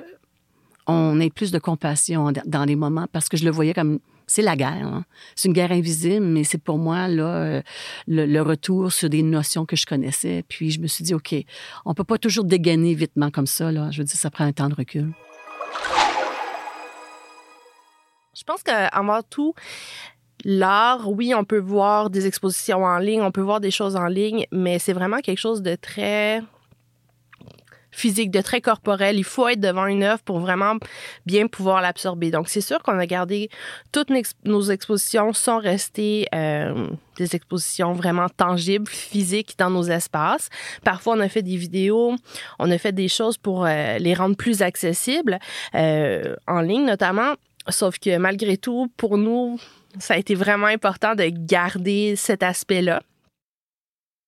on 0.86 1.20
ait 1.20 1.32
plus 1.32 1.52
de 1.52 1.58
compassion 1.58 2.32
dans 2.46 2.66
les 2.66 2.76
moments, 2.76 3.08
parce 3.12 3.30
que 3.30 3.38
je 3.38 3.46
le 3.46 3.52
voyais 3.52 3.74
comme 3.74 4.00
c'est 4.28 4.42
la 4.42 4.56
guerre. 4.56 4.88
Hein. 4.88 5.06
C'est 5.36 5.48
une 5.48 5.54
guerre 5.54 5.72
invisible, 5.72 6.26
mais 6.26 6.44
c'est 6.44 6.58
pour 6.58 6.78
moi 6.78 7.08
là 7.08 7.24
euh, 7.26 7.62
le, 8.08 8.42
retour 8.42 8.92
sur 8.92 9.10
des 9.10 9.24
notions 9.24 9.66
que 9.66 9.76
je 9.76 9.86
connaissais. 9.86 10.44
Puis 10.48 10.72
je 10.72 10.80
me 10.80 10.88
suis 10.88 11.04
dit, 11.04 11.14
OK, 11.14 11.36
on 11.86 11.94
peut 11.94 12.04
pas 12.04 12.18
toujours 12.18 12.44
dégainer 12.44 12.94
vitement 12.94 13.32
comme 13.32 13.48
ça. 13.48 13.72
Là. 13.72 13.90
Je 13.92 14.00
veux 14.00 14.06
dire, 14.06 14.18
ça 14.18 14.30
prend 14.30 14.46
un 14.46 14.54
temps 14.54 14.70
de 14.70 14.76
recul. 14.76 15.14
Je 18.36 18.44
pense 18.44 18.64
qu'avant 18.64 19.22
tout, 19.30 19.54
l'art, 20.44 21.10
oui, 21.10 21.34
on 21.36 21.44
peut 21.44 21.60
voir 21.60 22.10
des 22.10 22.26
expositions 22.26 22.84
en 22.84 22.98
ligne, 22.98 23.22
on 23.22 23.32
peut 23.32 23.42
voir 23.42 23.60
des 23.60 23.72
choses 23.72 23.96
en 23.96 24.08
ligne, 24.08 24.46
mais 24.52 24.80
c'est 24.80 24.94
vraiment 24.94 25.20
quelque 25.20 25.40
chose 25.40 25.62
de 25.62 25.76
très 25.76 26.42
physique, 27.94 28.32
de 28.32 28.42
très 28.42 28.60
corporel. 28.60 29.18
Il 29.18 29.24
faut 29.24 29.48
être 29.48 29.60
devant 29.60 29.86
une 29.86 30.04
œuvre 30.04 30.22
pour 30.24 30.40
vraiment 30.40 30.76
bien 31.26 31.48
pouvoir 31.48 31.82
l'absorber. 31.82 32.32
Donc, 32.32 32.50
c'est 32.50 32.62
sûr 32.62 32.82
qu'on 32.84 33.00
a 33.00 33.06
gardé 33.06 33.50
toutes 33.92 34.12
nos 34.44 34.62
expositions 34.64 35.34
sont 35.34 35.60
restées 35.60 36.28
euh, 36.34 36.90
des 37.18 37.36
expositions 37.36 37.94
vraiment 37.94 38.28
tangibles, 38.30 38.90
physiques 38.90 39.56
dans 39.58 39.70
nos 39.70 39.84
espaces. 39.84 40.50
Parfois, 40.84 41.16
on 41.16 41.20
a 41.20 41.30
fait 41.30 41.42
des 41.44 41.56
vidéos, 41.56 42.16
on 42.60 42.72
a 42.72 42.78
fait 42.78 42.92
des 42.92 43.08
choses 43.08 43.38
pour 43.38 43.66
euh, 43.66 43.98
les 44.00 44.14
rendre 44.14 44.36
plus 44.36 44.62
accessibles, 44.62 45.40
euh, 45.76 46.36
en 46.48 46.62
ligne 46.62 46.86
notamment. 46.86 47.34
Sauf 47.70 47.98
que 48.00 48.18
malgré 48.18 48.58
tout, 48.58 48.92
pour 48.98 49.18
nous, 49.18 49.60
ça 50.00 50.16
a 50.16 50.18
été 50.18 50.36
vraiment 50.36 50.68
important 50.68 51.16
de 51.16 51.26
garder 51.32 52.16
cet 52.16 52.44
aspect-là 52.44 53.02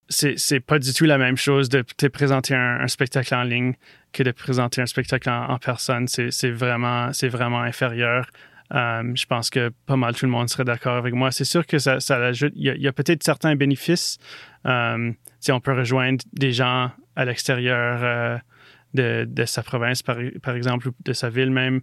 c'est 0.10 0.60
pas 0.60 0.80
du 0.80 0.94
tout 0.94 1.06
la 1.06 1.18
même 1.18 1.38
chose 1.38 1.70
de 1.70 1.82
te 1.82 2.06
présenter 2.08 2.56
un, 2.56 2.88
spectacle 2.88 3.34
en 3.34 3.44
ligne 3.44 3.74
que 4.14 4.24
de 4.24 4.32
présenter 4.32 4.82
un 4.82 4.86
spectacle 4.86 5.30
en, 5.30 5.58
personne. 5.58 6.08
C'est 6.08 6.52
vraiment, 6.52 7.10
vraiment 7.24 7.62
inférieur. 7.62 8.30
Euh, 8.74 9.12
je 9.14 9.26
pense 9.28 9.52
que 9.52 9.72
pas 9.86 9.96
mal 9.96 10.16
tout 10.16 10.26
le 10.26 10.32
monde 10.32 10.50
serait 10.50 10.64
d'accord 10.64 10.96
avec 10.96 11.14
moi. 11.14 11.32
C'est 11.32 11.46
sûr 11.46 11.66
que 11.66 11.78
ça, 11.78 12.00
ça 12.00 12.18
ajoute. 12.18 12.54
Il 12.56 12.66
y 12.66 12.88
a, 12.88 12.94
peut-être 12.94 13.24
certains 13.24 13.56
bénéfices. 13.56 14.18
Euh, 14.66 15.12
si 15.40 15.52
on 15.52 15.60
peut 15.60 15.74
rejoindre 15.74 16.24
des 16.34 16.52
gens 16.52 16.92
à 17.16 17.26
l'extérieur 17.26 18.00
euh, 18.02 18.38
de, 18.94 19.26
de, 19.28 19.46
sa 19.46 19.62
province, 19.62 20.02
par, 20.02 20.18
par, 20.42 20.56
exemple, 20.56 20.88
ou 20.88 20.92
de 21.04 21.14
sa 21.14 21.30
ville 21.30 21.52
même, 21.52 21.82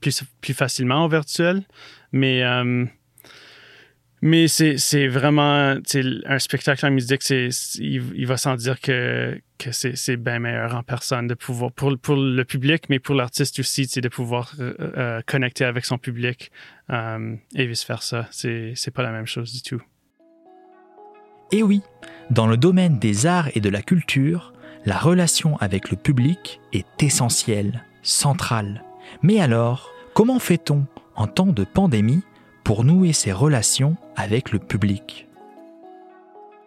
plus, 0.00 0.22
plus 0.40 0.54
facilement 0.54 1.04
au 1.04 1.08
virtuel. 1.08 1.62
Mais 2.12 2.42
Mais 4.20 4.48
c'est 4.48 5.06
vraiment, 5.06 5.76
un 6.26 6.38
spectacle 6.38 6.84
en 6.84 6.90
musique, 6.90 7.22
c'est 7.22 7.48
il, 7.78 8.26
va 8.26 8.36
sans 8.36 8.56
dire 8.56 8.80
que, 8.80 9.40
que 9.58 9.70
c'est 9.70 10.16
bien 10.16 10.40
meilleur 10.40 10.74
en 10.74 10.82
personne 10.82 11.28
de 11.28 11.34
pouvoir, 11.34 11.70
pour, 11.70 11.96
pour 11.98 12.16
le 12.16 12.44
public, 12.44 12.84
mais 12.88 12.98
pour 12.98 13.14
l'artiste 13.14 13.60
aussi, 13.60 13.86
de 13.86 14.08
pouvoir 14.08 14.52
euh, 14.58 14.74
euh, 14.80 15.20
connecter 15.26 15.64
avec 15.64 15.84
son 15.84 15.98
public 15.98 16.50
euh, 16.90 17.36
et 17.54 17.66
vice-versa. 17.66 18.26
C'est 18.30 18.90
pas 18.92 19.02
la 19.02 19.12
même 19.12 19.26
chose 19.26 19.52
du 19.52 19.62
tout. 19.62 19.82
Et 21.52 21.62
oui, 21.62 21.80
dans 22.30 22.46
le 22.46 22.56
domaine 22.56 22.98
des 22.98 23.26
arts 23.26 23.48
et 23.54 23.60
de 23.60 23.70
la 23.70 23.82
culture, 23.82 24.52
la 24.84 24.98
relation 24.98 25.56
avec 25.58 25.90
le 25.90 25.96
public 25.96 26.60
est 26.72 27.02
essentielle, 27.02 27.84
centrale. 28.02 28.82
Mais 29.22 29.40
alors, 29.40 29.92
comment 30.12 30.38
fait-on 30.40 30.86
en 31.14 31.26
temps 31.26 31.46
de 31.46 31.64
pandémie 31.64 32.22
ses 33.12 33.32
relations 33.32 33.96
avec 34.14 34.52
le 34.52 34.58
public. 34.58 35.26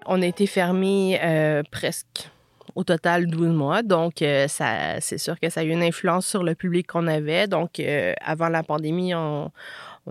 On 0.07 0.23
a 0.23 0.25
été 0.25 0.47
fermé 0.47 1.19
euh, 1.21 1.61
presque 1.69 2.31
au 2.73 2.83
total 2.83 3.27
12 3.27 3.49
mois. 3.49 3.83
Donc, 3.83 4.23
euh, 4.23 4.47
ça, 4.47 4.99
c'est 4.99 5.19
sûr 5.19 5.39
que 5.39 5.49
ça 5.51 5.59
a 5.59 5.63
eu 5.63 5.69
une 5.69 5.83
influence 5.83 6.25
sur 6.25 6.41
le 6.41 6.55
public 6.55 6.87
qu'on 6.87 7.05
avait. 7.05 7.47
Donc, 7.47 7.79
euh, 7.79 8.13
avant 8.19 8.49
la 8.49 8.63
pandémie, 8.63 9.13
on 9.13 9.51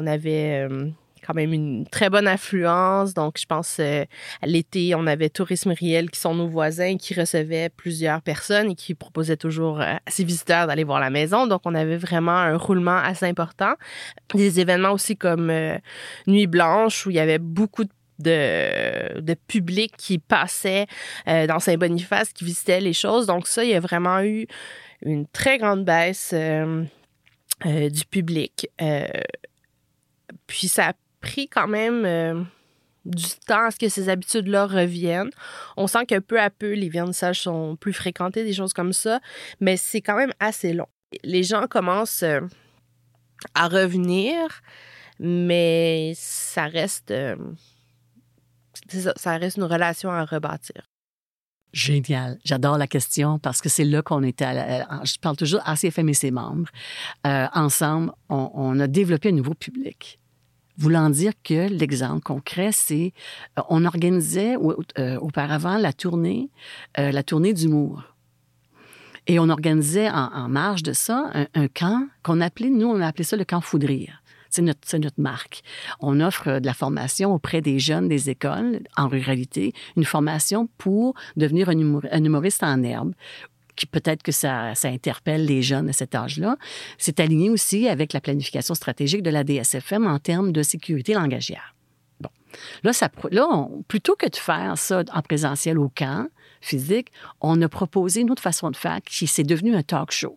avait 0.06 0.68
quand 1.24 1.34
même 1.34 1.52
une 1.52 1.86
très 1.86 2.10
bonne 2.10 2.26
affluence. 2.26 3.14
Donc, 3.14 3.38
je 3.38 3.46
pense 3.46 3.78
euh, 3.80 4.04
à 4.42 4.46
l'été, 4.46 4.94
on 4.94 5.06
avait 5.06 5.28
Tourisme 5.28 5.72
Riel 5.72 6.10
qui 6.10 6.20
sont 6.20 6.34
nos 6.34 6.48
voisins 6.48 6.96
qui 6.96 7.14
recevaient 7.14 7.68
plusieurs 7.68 8.22
personnes 8.22 8.70
et 8.70 8.74
qui 8.74 8.94
proposaient 8.94 9.36
toujours 9.36 9.80
euh, 9.80 9.94
à 9.94 10.10
ses 10.10 10.24
visiteurs 10.24 10.66
d'aller 10.66 10.84
voir 10.84 11.00
la 11.00 11.10
maison. 11.10 11.46
Donc, 11.46 11.62
on 11.64 11.74
avait 11.74 11.96
vraiment 11.96 12.36
un 12.36 12.56
roulement 12.56 12.96
assez 12.96 13.26
important. 13.26 13.74
Des 14.34 14.60
événements 14.60 14.92
aussi 14.92 15.16
comme 15.16 15.50
euh, 15.50 15.76
Nuit 16.26 16.46
Blanche 16.46 17.06
où 17.06 17.10
il 17.10 17.16
y 17.16 17.20
avait 17.20 17.38
beaucoup 17.38 17.84
de 17.84 17.90
de, 18.18 19.34
public 19.48 19.94
qui 19.96 20.18
passait 20.18 20.86
dans 21.26 21.58
Saint-Boniface, 21.58 22.34
qui 22.34 22.44
visitait 22.44 22.82
les 22.82 22.92
choses. 22.92 23.24
Donc 23.24 23.46
ça, 23.46 23.64
il 23.64 23.70
y 23.70 23.74
a 23.74 23.80
vraiment 23.80 24.20
eu 24.20 24.46
une 25.00 25.26
très 25.26 25.56
grande 25.56 25.86
baisse 25.86 26.34
du 27.64 28.04
public. 28.10 28.68
puis 30.46 30.68
ça 30.68 30.92
pris 31.20 31.48
quand 31.48 31.68
même 31.68 32.04
euh, 32.04 32.42
du 33.04 33.28
temps 33.46 33.66
à 33.66 33.70
ce 33.70 33.78
que 33.78 33.88
ces 33.88 34.08
habitudes-là 34.08 34.66
reviennent. 34.66 35.30
On 35.76 35.86
sent 35.86 36.06
que 36.06 36.18
peu 36.18 36.40
à 36.40 36.50
peu, 36.50 36.72
les 36.72 36.88
vernissages 36.88 37.42
sont 37.42 37.76
plus 37.76 37.92
fréquentés, 37.92 38.44
des 38.44 38.52
choses 38.52 38.72
comme 38.72 38.92
ça, 38.92 39.20
mais 39.60 39.76
c'est 39.76 40.00
quand 40.00 40.16
même 40.16 40.32
assez 40.40 40.72
long. 40.72 40.88
Les 41.24 41.42
gens 41.42 41.66
commencent 41.66 42.22
euh, 42.22 42.40
à 43.54 43.68
revenir, 43.68 44.62
mais 45.18 46.12
ça 46.16 46.66
reste, 46.66 47.10
euh, 47.10 47.36
ça, 49.16 49.36
reste 49.36 49.56
une 49.56 49.64
relation 49.64 50.10
à 50.10 50.24
rebâtir. 50.24 50.82
Génial. 51.72 52.38
J'adore 52.44 52.78
la 52.78 52.88
question 52.88 53.38
parce 53.38 53.60
que 53.60 53.68
c'est 53.68 53.84
là 53.84 54.02
qu'on 54.02 54.24
était. 54.24 54.44
À 54.44 55.04
je 55.04 55.16
parle 55.20 55.36
toujours 55.36 55.60
ACFM 55.64 56.08
et 56.08 56.14
ses 56.14 56.32
membres. 56.32 56.68
ensemble, 57.22 58.10
on, 58.28 58.80
a 58.80 58.88
développé 58.88 59.28
un 59.28 59.32
nouveau 59.32 59.54
public. 59.54 60.20
Voulant 60.80 61.10
dire 61.10 61.34
que 61.44 61.68
l'exemple 61.68 62.22
concret, 62.22 62.70
c'est 62.72 63.12
euh, 63.58 63.62
on 63.68 63.84
organisait 63.84 64.56
euh, 64.98 65.18
auparavant 65.18 65.76
la 65.76 65.92
tournée, 65.92 66.48
euh, 66.98 67.12
la 67.12 67.22
tournée 67.22 67.52
d'humour. 67.52 68.02
Et 69.26 69.38
on 69.38 69.50
organisait 69.50 70.08
en, 70.08 70.48
marge 70.48 70.82
de 70.82 70.94
ça 70.94 71.30
un, 71.54 71.68
camp 71.68 72.08
qu'on 72.22 72.40
appelait, 72.40 72.70
nous, 72.70 72.86
on 72.86 72.98
a 73.02 73.06
appelé 73.06 73.24
ça 73.24 73.36
le 73.36 73.44
camp 73.44 73.60
Foudrire. 73.60 74.22
C'est 74.48 74.62
notre, 74.62 74.96
notre, 74.96 75.20
marque. 75.20 75.60
On 76.00 76.18
offre 76.18 76.58
de 76.58 76.66
la 76.66 76.72
formation 76.72 77.34
auprès 77.34 77.60
des 77.60 77.78
jeunes 77.78 78.08
des 78.08 78.30
écoles 78.30 78.80
en 78.96 79.06
ruralité, 79.06 79.74
une 79.96 80.06
formation 80.06 80.66
pour 80.78 81.14
devenir 81.36 81.68
un 81.68 82.24
humoriste 82.24 82.62
en 82.62 82.82
herbe 82.82 83.12
peut-être 83.86 84.22
que 84.22 84.32
ça, 84.32 84.72
interpelle 84.84 85.44
les 85.44 85.62
jeunes 85.62 85.88
à 85.88 85.92
cet 85.92 86.14
âge-là. 86.14 86.56
C'est 86.98 87.20
aligné 87.20 87.50
aussi 87.50 87.88
avec 87.88 88.12
la 88.12 88.20
planification 88.20 88.74
stratégique 88.74 89.22
de 89.22 89.30
la 89.30 89.44
DSFM 89.44 90.06
en 90.06 90.18
termes 90.18 90.52
de 90.52 90.62
sécurité 90.62 91.14
langagière. 91.14 91.74
Bon. 92.20 92.30
Là, 92.82 93.68
plutôt 93.88 94.16
que 94.16 94.28
de 94.28 94.36
faire 94.36 94.76
ça 94.76 95.04
en 95.12 95.22
présentiel 95.22 95.78
au 95.78 95.88
camp 95.88 96.28
physique, 96.60 97.12
on 97.40 97.60
a 97.62 97.68
proposé 97.68 98.20
une 98.20 98.30
autre 98.30 98.42
façon 98.42 98.70
de 98.70 98.76
faire 98.76 99.00
qui 99.04 99.26
s'est 99.26 99.44
devenu 99.44 99.74
un 99.74 99.82
talk 99.82 100.10
show 100.10 100.36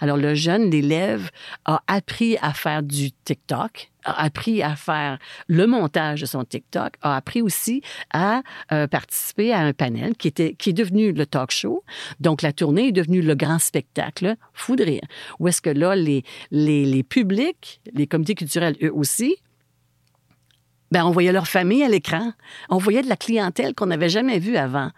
Alors, 0.00 0.16
le 0.16 0.34
jeune, 0.34 0.70
l'élève, 0.70 1.30
a 1.64 1.82
appris 1.86 2.36
à 2.42 2.52
faire 2.52 2.82
du 2.82 3.12
TikTok, 3.12 3.90
a 4.04 4.22
appris 4.22 4.62
à 4.62 4.76
faire 4.76 5.18
le 5.48 5.66
montage 5.66 6.20
de 6.20 6.26
son 6.26 6.44
TikTok, 6.44 6.94
a 7.02 7.16
appris 7.16 7.42
aussi 7.42 7.82
à 8.12 8.42
euh, 8.72 8.86
participer 8.86 9.52
à 9.52 9.60
un 9.60 9.72
panel 9.72 10.16
qui, 10.16 10.28
était, 10.28 10.54
qui 10.54 10.70
est 10.70 10.74
devenu 10.74 11.12
le 11.12 11.26
talk 11.26 11.50
show. 11.50 11.84
Donc, 12.20 12.42
la 12.42 12.52
tournée 12.52 12.88
est 12.88 12.92
devenue 12.92 13.22
le 13.22 13.34
grand 13.34 13.58
spectacle 13.58 14.36
Fou 14.52 14.76
de 14.76 14.84
rire. 14.84 15.06
Où 15.38 15.48
est-ce 15.48 15.60
que 15.60 15.70
là, 15.70 15.96
les, 15.96 16.22
les, 16.50 16.84
les 16.84 17.02
publics, 17.02 17.80
les 17.92 18.06
comités 18.06 18.34
culturels, 18.34 18.76
eux 18.82 18.92
aussi, 18.92 19.36
ben, 20.92 21.04
on 21.04 21.10
voyait 21.10 21.32
leur 21.32 21.48
famille 21.48 21.82
à 21.82 21.88
l'écran. 21.88 22.32
On 22.70 22.78
voyait 22.78 23.02
de 23.02 23.08
la 23.08 23.16
clientèle 23.16 23.74
qu'on 23.74 23.86
n'avait 23.86 24.08
jamais 24.08 24.38
vue 24.38 24.56
avant. 24.56 24.90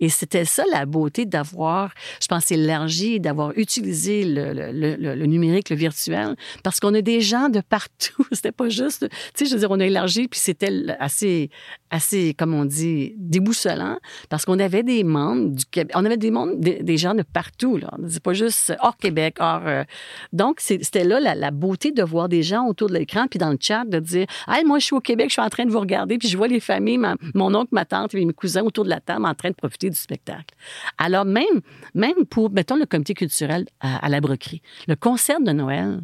Et 0.00 0.08
c'était 0.08 0.44
ça 0.44 0.64
la 0.70 0.84
beauté 0.86 1.24
d'avoir, 1.24 1.92
je 2.20 2.26
pense, 2.26 2.50
élargi, 2.50 3.20
d'avoir 3.20 3.52
utilisé 3.56 4.24
le, 4.24 5.26
numérique, 5.26 5.70
le 5.70 5.76
virtuel, 5.76 6.36
parce 6.62 6.80
qu'on 6.80 6.94
a 6.94 7.02
des 7.02 7.20
gens 7.20 7.48
de 7.48 7.60
partout. 7.60 8.26
c'était 8.32 8.52
pas 8.52 8.68
juste, 8.68 9.08
tu 9.08 9.16
sais, 9.34 9.46
je 9.46 9.54
veux 9.54 9.60
dire, 9.60 9.70
on 9.70 9.80
a 9.80 9.86
élargi, 9.86 10.28
puis 10.28 10.40
c'était 10.40 10.70
assez, 10.98 11.50
assez, 11.90 12.34
comme 12.34 12.54
on 12.54 12.64
dit, 12.64 13.14
déboussolant, 13.16 13.98
parce 14.28 14.44
qu'on 14.44 14.58
avait 14.58 14.82
des 14.82 15.04
membres 15.04 15.50
du 15.50 15.64
Québec, 15.66 15.94
on 15.96 16.04
avait 16.04 16.16
des, 16.16 16.30
membres, 16.30 16.54
des, 16.56 16.96
gens 16.96 17.14
de 17.14 17.22
partout, 17.22 17.76
là. 17.76 17.90
C'est 18.08 18.22
pas 18.22 18.32
juste 18.32 18.74
hors 18.80 18.96
Québec, 18.96 19.36
hors. 19.40 19.62
Euh, 19.66 19.84
donc, 20.32 20.60
c'était 20.60 21.04
là 21.04 21.20
la, 21.20 21.50
beauté 21.50 21.92
de 21.92 22.02
voir 22.02 22.28
des 22.28 22.42
gens 22.42 22.66
autour 22.66 22.88
de 22.88 22.94
l'écran, 22.94 23.26
puis 23.28 23.38
dans 23.38 23.50
le 23.50 23.58
chat, 23.60 23.84
de 23.84 24.00
dire, 24.00 24.26
hey, 24.48 24.64
moi, 24.64 24.78
je 24.78 24.86
suis 24.86 24.96
au 24.96 25.00
Québec, 25.00 25.28
je 25.28 25.34
suis 25.34 25.42
en 25.42 25.48
train 25.48 25.64
de 25.64 25.70
vous 25.70 25.80
regarder, 25.80 26.18
puis 26.18 26.28
je 26.28 26.36
vois 26.36 26.48
les 26.48 26.60
familles, 26.60 27.00
mon 27.34 27.54
oncle, 27.54 27.70
ma 27.72 27.84
tante 27.84 28.14
et 28.14 28.24
mes 28.24 28.32
cousins 28.32 28.62
autour 28.62 28.84
de 28.84 28.90
la 28.90 29.00
table 29.00 29.24
en 29.24 29.34
train 29.34 29.50
de 29.50 29.54
profiter 29.54 29.90
du 29.90 29.96
spectacle. 29.96 30.54
Alors, 30.98 31.24
même, 31.24 31.60
même 31.94 32.26
pour, 32.28 32.50
mettons, 32.50 32.76
le 32.76 32.86
comité 32.86 33.14
culturel 33.14 33.66
à, 33.80 34.08
la 34.08 34.20
broquerie, 34.20 34.62
le 34.88 34.96
concert 34.96 35.40
de 35.40 35.52
Noël 35.52 36.00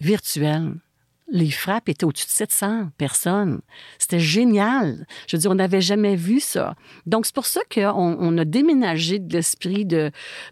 virtuel, 0.00 0.74
les 1.28 1.50
frappes 1.50 1.88
étaient 1.88 2.04
au-dessus 2.04 2.26
de 2.26 2.30
700 2.30 2.90
personnes. 2.98 3.60
C'était 3.98 4.20
génial. 4.20 5.06
Je 5.26 5.36
veux 5.36 5.40
dire, 5.40 5.50
on 5.50 5.56
n'avait 5.56 5.80
jamais 5.80 6.16
vu 6.16 6.40
ça. 6.40 6.74
Donc, 7.06 7.26
c'est 7.26 7.34
pour 7.34 7.46
ça 7.46 7.60
qu'on 7.72 8.16
on 8.18 8.38
a 8.38 8.44
déménagé 8.44 9.18
de 9.18 9.32
l'esprit 9.32 9.86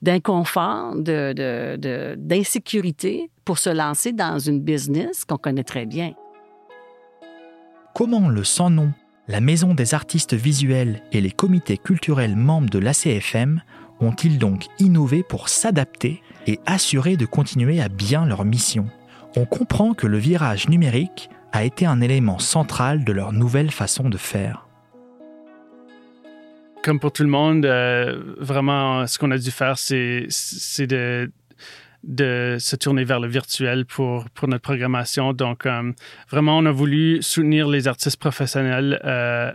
d'inconfort, 0.03 0.97
d'insécurité 0.97 3.31
pour 3.45 3.59
se 3.59 3.71
lancer 3.71 4.13
dans 4.13 4.39
une 4.39 4.61
business 4.61 5.25
qu'on 5.25 5.37
connaît 5.37 5.65
très 5.65 5.87
bien. 5.87 6.15
Comment 7.95 8.29
le 8.29 8.45
sans-nom 8.45 8.93
la 9.29 9.41
Maison 9.41 9.75
des 9.75 9.95
artistes 9.95 10.35
visuels 10.35 11.03
et 11.13 11.21
les 11.21 11.31
comités 11.31 11.79
culturels 11.79 12.35
membres 12.35 12.69
de 12.69 12.81
l'ACFM 12.81 13.63
ont-ils 14.01 14.39
donc 14.39 14.67
innové 14.81 15.23
pour 15.23 15.49
s'adapter 15.49 16.21
et 16.49 16.59
assurer 16.67 17.17
de 17.17 17.27
continuer 17.27 17.81
à 17.81 17.89
bien 17.89 18.27
leur 18.27 18.45
mission? 18.45 18.89
On 19.37 19.45
comprend 19.45 19.95
que 19.95 20.09
le 20.09 20.19
virage 20.19 20.69
numérique 20.69 21.31
a 21.53 21.65
été 21.65 21.87
un 21.87 22.01
élément 22.01 22.41
central 22.41 23.05
de 23.05 23.13
leur 23.13 23.33
nouvelle 23.33 23.71
façon 23.71 24.09
de 24.09 24.17
faire. 24.17 24.67
Comme 26.83 26.99
pour 26.99 27.13
tout 27.13 27.23
le 27.23 27.29
monde, 27.29 27.65
euh, 27.65 28.35
vraiment, 28.39 29.07
ce 29.07 29.19
qu'on 29.19 29.31
a 29.31 29.39
dû 29.39 29.51
faire, 29.51 29.79
c'est 29.79 30.27
de 30.87 32.57
se 32.59 32.77
tourner 32.77 33.05
vers 33.05 33.21
le 33.21 33.29
virtuel 33.29 33.85
pour, 33.85 34.25
notre 34.45 34.63
programmation. 34.63 35.33
Donc, 35.33 35.67
euh, 35.67 35.93
vraiment, 36.29 36.59
on 36.59 36.67
a 36.67 36.73
voulu 36.73 37.23
soutenir 37.23 37.69
les 37.69 37.87
artistes 37.87 38.19
professionnels 38.19 39.01
euh, 39.05 39.53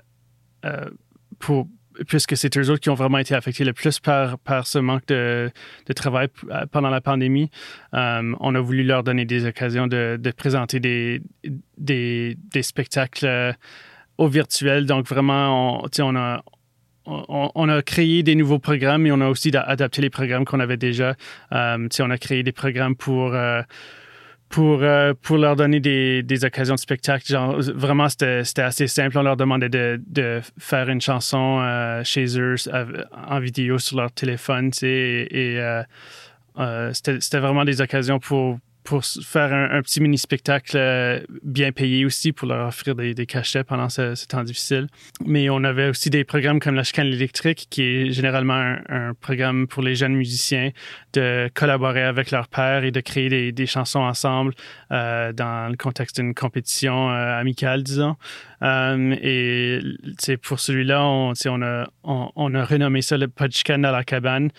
pour, 1.39 1.67
puisque 2.07 2.35
c'est 2.37 2.57
eux 2.57 2.69
autres 2.69 2.81
qui 2.81 2.89
ont 2.89 2.95
vraiment 2.95 3.17
été 3.17 3.35
affectés 3.35 3.63
le 3.63 3.73
plus 3.73 3.99
par, 3.99 4.37
par 4.39 4.67
ce 4.67 4.79
manque 4.79 5.05
de, 5.07 5.51
travail 5.95 6.27
pendant 6.71 6.89
la 6.89 7.01
pandémie. 7.01 7.49
on 7.93 8.55
a 8.55 8.59
voulu 8.59 8.83
leur 8.83 9.03
donner 9.03 9.25
des 9.25 9.45
occasions 9.45 9.87
de, 9.87 10.17
de 10.19 10.31
présenter 10.31 10.79
des, 10.79 11.21
des, 11.77 12.63
spectacles 12.63 13.55
au 14.17 14.27
virtuel. 14.27 14.85
Donc, 14.85 15.07
vraiment, 15.07 15.83
on, 15.83 15.89
on, 15.99 16.15
a, 16.15 16.43
on, 17.05 17.69
a 17.69 17.81
créé 17.81 18.23
des 18.23 18.35
nouveaux 18.35 18.59
programmes 18.59 19.05
et 19.05 19.11
on 19.11 19.21
a 19.21 19.27
aussi 19.27 19.51
adapté 19.55 20.01
les 20.01 20.09
programmes 20.09 20.45
qu'on 20.45 20.59
avait 20.59 20.77
déjà. 20.77 21.15
Euh, 21.51 21.87
on 21.99 22.09
a 22.09 22.17
créé 22.17 22.43
des 22.43 22.51
programmes 22.51 22.95
pour 22.95 23.33
euh, 23.33 23.61
pour 24.55 24.83
euh, 24.83 25.13
pour 25.21 25.37
leur 25.37 25.57
donner 25.57 25.81
des, 25.81 26.23
des, 26.23 26.45
occasions 26.45 26.75
de 26.75 26.79
spectacle. 26.79 27.35
Vraiment, 27.75 28.07
c'était 28.07 28.61
assez 28.61 28.87
simple. 28.87 29.17
On 29.17 29.21
leur 29.21 29.35
demandait 29.35 29.67
de, 29.67 30.01
de 30.07 30.39
faire 30.57 30.87
une 30.87 31.01
chanson 31.01 31.59
euh, 31.59 32.01
chez 32.05 32.39
eux 32.39 32.55
en 33.27 33.39
vidéo 33.41 33.79
sur 33.79 33.97
leur 33.97 34.13
téléphone, 34.13 34.71
et, 34.81 35.57
et 35.57 35.81
c'était 36.93 37.39
vraiment 37.39 37.65
des 37.65 37.81
occasions 37.81 38.17
pour 38.19 38.57
pour 38.85 39.03
faire 39.03 39.51
un, 39.51 39.81
petit 39.81 39.99
mini-spectacle 39.99 40.77
euh, 40.77 41.19
bien 41.41 41.71
payé 41.71 42.05
aussi 42.05 42.31
pour 42.31 42.47
leur 42.47 42.67
offrir 42.67 42.95
des, 42.95 43.25
cachets 43.25 43.63
pendant 43.63 43.89
ce, 43.89 44.25
temps 44.27 44.43
difficile. 44.43 44.87
Mais 45.25 45.49
on 45.49 45.63
avait 45.63 45.89
aussi 45.89 46.11
des 46.11 46.23
programmes 46.23 46.59
comme 46.59 46.75
la 46.75 46.83
chicane 46.83 47.07
électrique, 47.07 47.65
qui 47.69 47.81
est 47.81 48.11
généralement 48.11 48.75
un, 48.87 49.13
programme 49.19 49.67
pour 49.67 49.81
les 49.81 49.95
jeunes 49.95 50.13
musiciens 50.13 50.69
de 51.13 51.49
collaborer 51.55 52.03
avec 52.03 52.29
leur 52.29 52.47
père 52.47 52.83
et 52.83 52.91
de 52.91 52.99
créer 53.01 53.51
des, 53.51 53.65
chansons 53.65 54.01
ensemble 54.01 54.53
euh, 54.91 55.33
dans 55.33 55.71
le 55.71 55.77
contexte 55.77 56.21
d'une 56.21 56.35
compétition 56.35 57.09
euh, 57.09 57.39
amicale, 57.39 57.81
disons. 57.81 58.15
et 58.61 59.79
pour 60.43 60.59
celui-là, 60.59 61.03
on, 61.03 61.33
on, 62.03 62.55
a, 62.55 62.65
renommé 62.65 63.01
ça 63.01 63.17
le 63.17 63.27
Pas 63.27 63.47
de 63.47 63.85
à 63.85 63.91
la 63.91 64.03
cabane. 64.03 64.51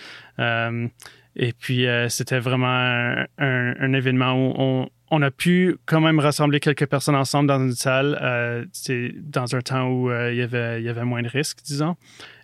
Et 1.37 1.53
puis, 1.53 1.87
euh, 1.87 2.09
c'était 2.09 2.39
vraiment 2.39 3.15
un, 3.39 3.93
événement 3.93 4.33
où 4.33 4.55
on, 4.57 4.89
on, 5.11 5.23
a 5.23 5.31
pu 5.31 5.77
quand 5.85 6.01
même 6.01 6.19
rassembler 6.19 6.61
quelques 6.61 6.87
personnes 6.87 7.15
ensemble 7.15 7.49
dans 7.49 7.61
une 7.61 7.75
salle. 7.75 8.19
Euh, 8.23 8.65
c'est 8.73 9.13
dans 9.21 9.55
un 9.55 9.61
temps 9.61 9.87
où 9.89 10.11
euh, 10.11 10.33
il, 10.33 10.39
y 10.39 10.43
avait, 10.43 10.81
il 10.81 10.85
y 10.85 10.89
avait 10.89 11.05
moins 11.05 11.21
de 11.21 11.29
risques, 11.29 11.59
disons. 11.63 11.97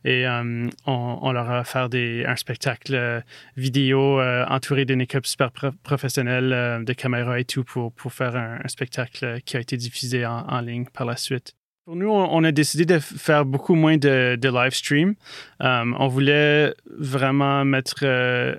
Et 0.05 0.27
on, 0.29 0.69
on, 0.87 1.33
leur 1.33 1.49
a 1.49 1.61
offert 1.61 1.89
des, 1.89 2.25
un 2.27 2.37
spectacle 2.37 3.23
vidéo 3.57 4.21
entouré 4.21 4.85
d'une 4.85 5.01
équipe 5.01 5.25
super 5.25 5.53
professionnelle 5.85 6.85
de 6.85 6.93
caméras 6.93 7.39
et 7.39 7.45
tout 7.45 7.63
pour, 7.63 7.93
pour 7.93 8.13
faire 8.13 8.35
un, 8.35 8.59
spectacle 8.67 9.41
qui 9.45 9.57
a 9.57 9.61
été 9.61 9.77
diffusé 9.77 10.27
en 10.27 10.61
ligne 10.61 10.87
par 10.93 11.07
la 11.07 11.17
suite. 11.17 11.55
Pour 11.85 11.97
nous, 11.97 12.09
on 12.09 12.45
a 12.45 12.53
décidé 12.53 12.87
de 12.87 13.01
faire 13.01 13.45
beaucoup 13.45 13.75
moins 13.75 13.97
de, 13.97 14.39
live 14.41 14.73
stream. 14.73 15.17
Euh, 15.63 15.85
on 15.99 16.07
voulait 16.07 16.73
vraiment 16.87 17.65
mettre 17.65 18.05
euh, 18.05 18.55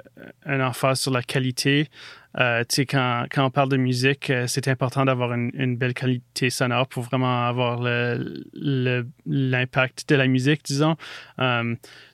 un 0.46 0.60
emphase 0.60 1.00
sur 1.00 1.12
la 1.12 1.22
qualité. 1.22 1.88
Euh, 2.39 2.63
quand, 2.89 3.25
quand, 3.31 3.45
on 3.45 3.49
parle 3.51 3.69
de 3.69 3.77
musique, 3.77 4.29
euh, 4.29 4.47
c'est 4.47 4.67
important 4.67 5.05
d'avoir 5.05 5.33
une, 5.33 5.51
une, 5.53 5.77
belle 5.77 5.93
qualité 5.93 6.49
sonore 6.49 6.87
pour 6.87 7.03
vraiment 7.03 7.47
avoir 7.47 7.79
l'impact 9.25 10.09
de 10.09 10.15
la 10.15 10.27
musique, 10.27 10.61
disons. 10.63 10.95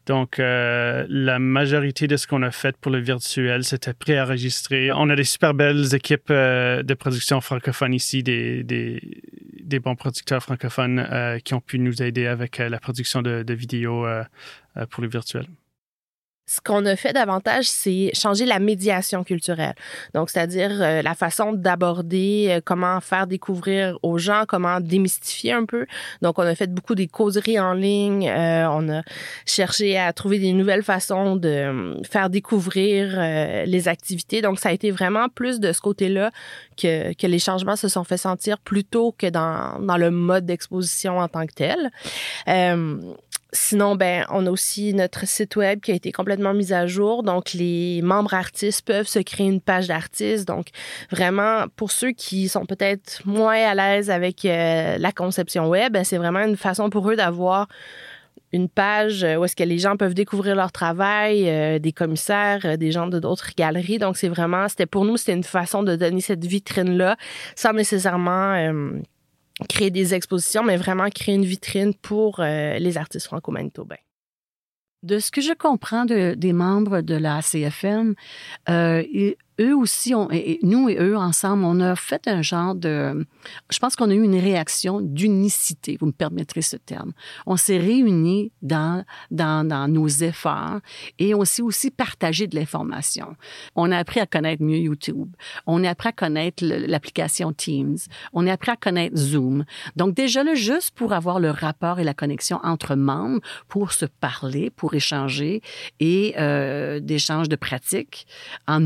Donc, 0.05 0.37
la 0.39 1.39
majorité 1.39 2.07
de 2.07 2.17
ce 2.17 2.25
qu'on 2.27 2.41
a 2.41 2.51
fait 2.51 2.75
pour 2.77 2.91
le 2.91 2.99
virtuel, 2.99 3.63
c'était 3.63 3.93
préenregistré. 3.93 4.91
On 4.91 5.09
a 5.09 5.15
des 5.15 5.23
super 5.23 5.53
belles 5.53 5.93
équipes 5.93 6.29
de 6.31 6.93
production 6.95 7.41
francophone 7.41 7.93
ici, 7.93 8.23
des, 8.23 8.63
des, 8.63 9.21
des 9.69 9.79
bons 9.79 9.95
producteurs 9.95 10.43
francophones 10.43 10.99
euh, 10.99 11.39
qui 11.39 11.53
ont 11.53 11.61
pu 11.61 11.79
nous 11.79 12.01
aider 12.01 12.25
avec 12.25 12.59
euh, 12.59 12.67
la 12.67 12.79
production 12.79 13.21
de, 13.21 13.53
vidéos 13.53 14.05
euh, 14.05 14.23
pour 14.89 15.01
le 15.01 15.09
virtuel 15.09 15.47
ce 16.49 16.61
qu'on 16.61 16.83
a 16.87 16.95
fait 16.95 17.13
davantage, 17.13 17.65
c'est 17.65 18.09
changer 18.15 18.45
la 18.47 18.57
médiation 18.57 19.23
culturelle. 19.23 19.75
Donc, 20.15 20.31
c'est-à-dire 20.31 20.71
la 21.03 21.13
façon 21.13 21.53
d'aborder, 21.53 22.59
comment 22.65 22.99
faire 23.01 23.27
découvrir 23.27 23.99
aux 24.01 24.17
gens, 24.17 24.45
comment 24.47 24.79
démystifier 24.79 25.53
un 25.53 25.65
peu. 25.65 25.85
Donc, 26.23 26.39
on 26.39 26.43
a 26.43 26.55
fait 26.55 26.73
beaucoup 26.73 26.95
des 26.95 27.07
causeries 27.07 27.59
en 27.59 27.73
ligne. 27.73 28.27
on 28.27 28.89
a 28.89 29.03
cherché 29.45 29.95
à 29.99 30.11
trouver 30.11 30.39
des 30.39 30.53
nouvelles 30.53 30.81
façons 30.81 31.35
de 31.35 31.95
faire 32.09 32.31
découvrir 32.31 33.19
les 33.67 33.87
activités. 33.87 34.41
Donc, 34.41 34.59
ça 34.59 34.69
a 34.69 34.71
été 34.71 34.89
vraiment 34.89 35.29
plus 35.29 35.59
de 35.59 35.71
ce 35.71 35.81
côté-là 35.81 36.31
que, 36.81 37.13
que 37.13 37.27
les 37.27 37.39
changements 37.39 37.75
se 37.75 37.89
sont 37.89 38.03
fait 38.03 38.17
sentir 38.17 38.57
plutôt 38.57 39.13
que 39.15 39.27
dans, 39.27 39.79
dans 39.79 39.97
le 39.97 40.09
mode 40.09 40.47
d'exposition 40.47 41.19
en 41.19 41.27
tant 41.27 41.45
que 41.45 41.53
tel. 41.53 41.91
Sinon, 43.51 43.95
ben, 43.95 44.25
on 44.29 44.45
a 44.45 44.51
aussi 44.51 44.93
notre 44.93 45.25
site 45.25 45.55
web 45.55 45.79
qui 45.79 45.91
a 45.91 45.95
été 45.95 46.11
complètement 46.11 46.53
mis 46.53 46.71
à 46.71 46.85
jour. 46.85 47.23
Donc, 47.23 47.53
les 47.53 47.99
membres 48.03 48.35
artistes 48.35 48.85
peuvent 48.85 49.07
se 49.07 49.17
créer 49.17 49.47
une 49.47 49.59
page 49.59 49.87
d'artistes. 49.87 50.47
Donc, 50.47 50.67
vraiment, 51.09 51.65
pour 51.75 51.89
ceux 51.89 52.11
qui 52.11 52.47
sont 52.47 52.65
peut-être 52.65 53.25
moins 53.25 53.57
à 53.57 53.73
l'aise 53.73 54.11
avec 54.11 54.45
euh, 54.45 54.99
la 54.99 55.11
conception 55.11 55.67
web, 55.67 55.93
ben, 55.93 56.03
c'est 56.03 56.17
vraiment 56.17 56.41
une 56.41 56.57
façon 56.57 56.91
pour 56.91 57.09
eux 57.09 57.15
d'avoir 57.15 57.67
une 58.51 58.69
page 58.69 59.23
où 59.23 59.45
est-ce 59.45 59.55
que 59.55 59.63
les 59.63 59.79
gens 59.79 59.97
peuvent 59.97 60.13
découvrir 60.13 60.55
leur 60.55 60.71
travail, 60.71 61.49
euh, 61.49 61.79
des 61.79 61.91
commissaires, 61.91 62.61
euh, 62.65 62.77
des 62.77 62.91
gens 62.91 63.07
de 63.07 63.19
d'autres 63.19 63.49
galeries. 63.57 63.97
Donc, 63.97 64.17
c'est 64.17 64.29
vraiment, 64.29 64.67
c'était 64.67 64.85
pour 64.85 65.05
nous, 65.05 65.17
c'était 65.17 65.33
une 65.33 65.43
façon 65.43 65.81
de 65.81 65.95
donner 65.95 66.21
cette 66.21 66.45
vitrine-là 66.45 67.15
sans 67.55 67.73
nécessairement 67.73 68.93
créer 69.67 69.91
des 69.91 70.13
expositions, 70.13 70.63
mais 70.63 70.77
vraiment 70.77 71.09
créer 71.09 71.35
une 71.35 71.45
vitrine 71.45 71.93
pour 71.93 72.39
les 72.39 72.97
artistes 72.97 73.25
franco-manitobains. 73.25 73.97
De 75.01 75.19
ce 75.19 75.31
que 75.31 75.39
je 75.39 75.53
comprends 75.53 76.03
de, 76.03 76.33
des 76.33 76.51
membres 76.51 76.99
de 76.99 77.15
la 77.15 77.41
CFM, 77.41 78.15
euh, 78.67 79.03
eux 79.59 79.75
aussi, 79.75 80.13
et 80.31 80.59
nous 80.63 80.89
et 80.89 80.97
eux 80.99 81.17
ensemble, 81.17 81.63
on 81.63 81.79
a 81.79 81.95
fait 81.95 82.27
un 82.27 82.41
genre 82.41 82.75
de... 82.75 83.25
Je 83.69 83.79
pense 83.79 83.95
qu'on 83.95 84.09
a 84.09 84.13
eu 84.13 84.23
une 84.23 84.39
réaction 84.39 85.01
d'unicité, 85.01 85.97
vous 85.99 86.07
me 86.07 86.11
permettrez 86.11 86.61
ce 86.61 86.77
terme. 86.77 87.13
On 87.45 87.57
s'est 87.57 87.77
réunis 87.77 88.51
dans, 88.61 89.03
dans, 89.31 89.67
dans, 89.67 89.87
nos 89.87 90.07
efforts 90.07 90.79
et 91.17 91.33
on 91.33 91.45
s'est 91.45 91.61
aussi 91.61 91.91
partagé 91.91 92.47
de 92.47 92.55
l'information. 92.55 93.35
On 93.75 93.91
a 93.91 93.97
appris 93.97 94.19
à 94.19 94.25
connaître 94.25 94.63
mieux 94.63 94.77
YouTube. 94.77 95.29
On 95.65 95.83
a 95.83 95.89
appris 95.89 96.09
à 96.09 96.13
connaître 96.13 96.63
l'application 96.63 97.51
Teams. 97.53 97.97
On 98.33 98.47
a 98.47 98.53
appris 98.53 98.71
à 98.71 98.75
connaître 98.75 99.17
Zoom. 99.17 99.65
Donc 99.95 100.13
déjà 100.13 100.43
là, 100.43 100.55
juste 100.55 100.91
pour 100.91 101.13
avoir 101.13 101.39
le 101.39 101.51
rapport 101.51 101.99
et 101.99 102.03
la 102.03 102.13
connexion 102.13 102.59
entre 102.63 102.95
membres, 102.95 103.41
pour 103.67 103.91
se 103.93 104.05
parler, 104.05 104.69
pour 104.69 104.93
échanger 104.93 105.61
et 105.99 106.35
euh, 106.37 106.99
d'échanges 106.99 107.49
de 107.49 107.55
pratiques 107.55 108.27
en 108.67 108.79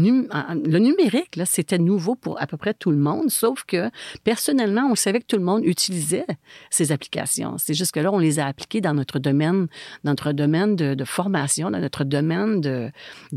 le 0.65 0.79
numérique, 0.79 1.35
là, 1.35 1.45
c'était 1.45 1.77
nouveau 1.77 2.15
pour 2.15 2.41
à 2.41 2.47
peu 2.47 2.57
près 2.57 2.73
tout 2.73 2.91
le 2.91 2.97
monde, 2.97 3.29
sauf 3.29 3.63
que 3.65 3.89
personnellement, 4.23 4.87
on 4.89 4.95
savait 4.95 5.19
que 5.19 5.25
tout 5.25 5.37
le 5.37 5.43
monde 5.43 5.65
utilisait 5.65 6.25
ces 6.69 6.91
applications. 6.91 7.57
C'est 7.57 7.73
juste 7.73 7.91
que 7.91 7.99
là, 7.99 8.11
on 8.11 8.19
les 8.19 8.39
a 8.39 8.47
appliquées 8.47 8.81
dans 8.81 8.93
notre 8.93 9.19
domaine, 9.19 9.67
dans 10.03 10.11
notre 10.11 10.31
domaine 10.31 10.75
de, 10.75 11.03
formation, 11.05 11.69
dans 11.69 11.79
notre 11.79 12.03
domaine 12.03 12.61
de, 12.61 12.91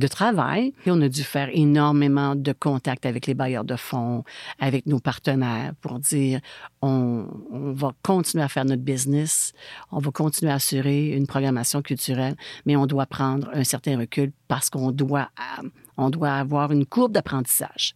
travail. 0.09 0.73
Et 0.87 0.91
on 0.93 1.01
a 1.01 1.09
dû 1.09 1.25
faire 1.25 1.49
énormément 1.53 2.37
de 2.37 2.53
contacts 2.53 3.07
avec 3.07 3.27
les 3.27 3.35
bailleurs 3.35 3.65
de 3.65 3.77
fonds, 3.77 4.23
avec 4.61 4.87
nos 4.87 5.01
partenaires 5.01 5.73
pour 5.81 5.99
dire 5.99 6.41
on, 6.81 7.27
on 7.51 7.73
va 7.73 7.93
continuer 8.03 8.45
à 8.45 8.49
faire 8.49 8.65
notre 8.65 8.83
business, 8.83 9.53
on 9.91 9.99
va 9.99 10.13
continuer 10.13 10.53
à 10.53 10.57
assurer 10.57 11.09
une 11.09 11.27
programmation 11.27 11.83
culturelle, 11.83 12.37
mais 12.67 12.77
on 12.77 12.87
doit 12.87 13.07
prendre 13.07 13.51
un 13.53 13.65
certain 13.65 13.99
recul 13.99 14.31
parce 14.47 14.71
qu'on 14.71 14.93
doit 14.93 15.29
euh, 15.61 15.69
on 15.97 16.11
doit 16.11 16.33
avoir 16.33 16.73
une 16.73 16.87
courbe 16.87 17.13
d'apprentissage 17.13 17.95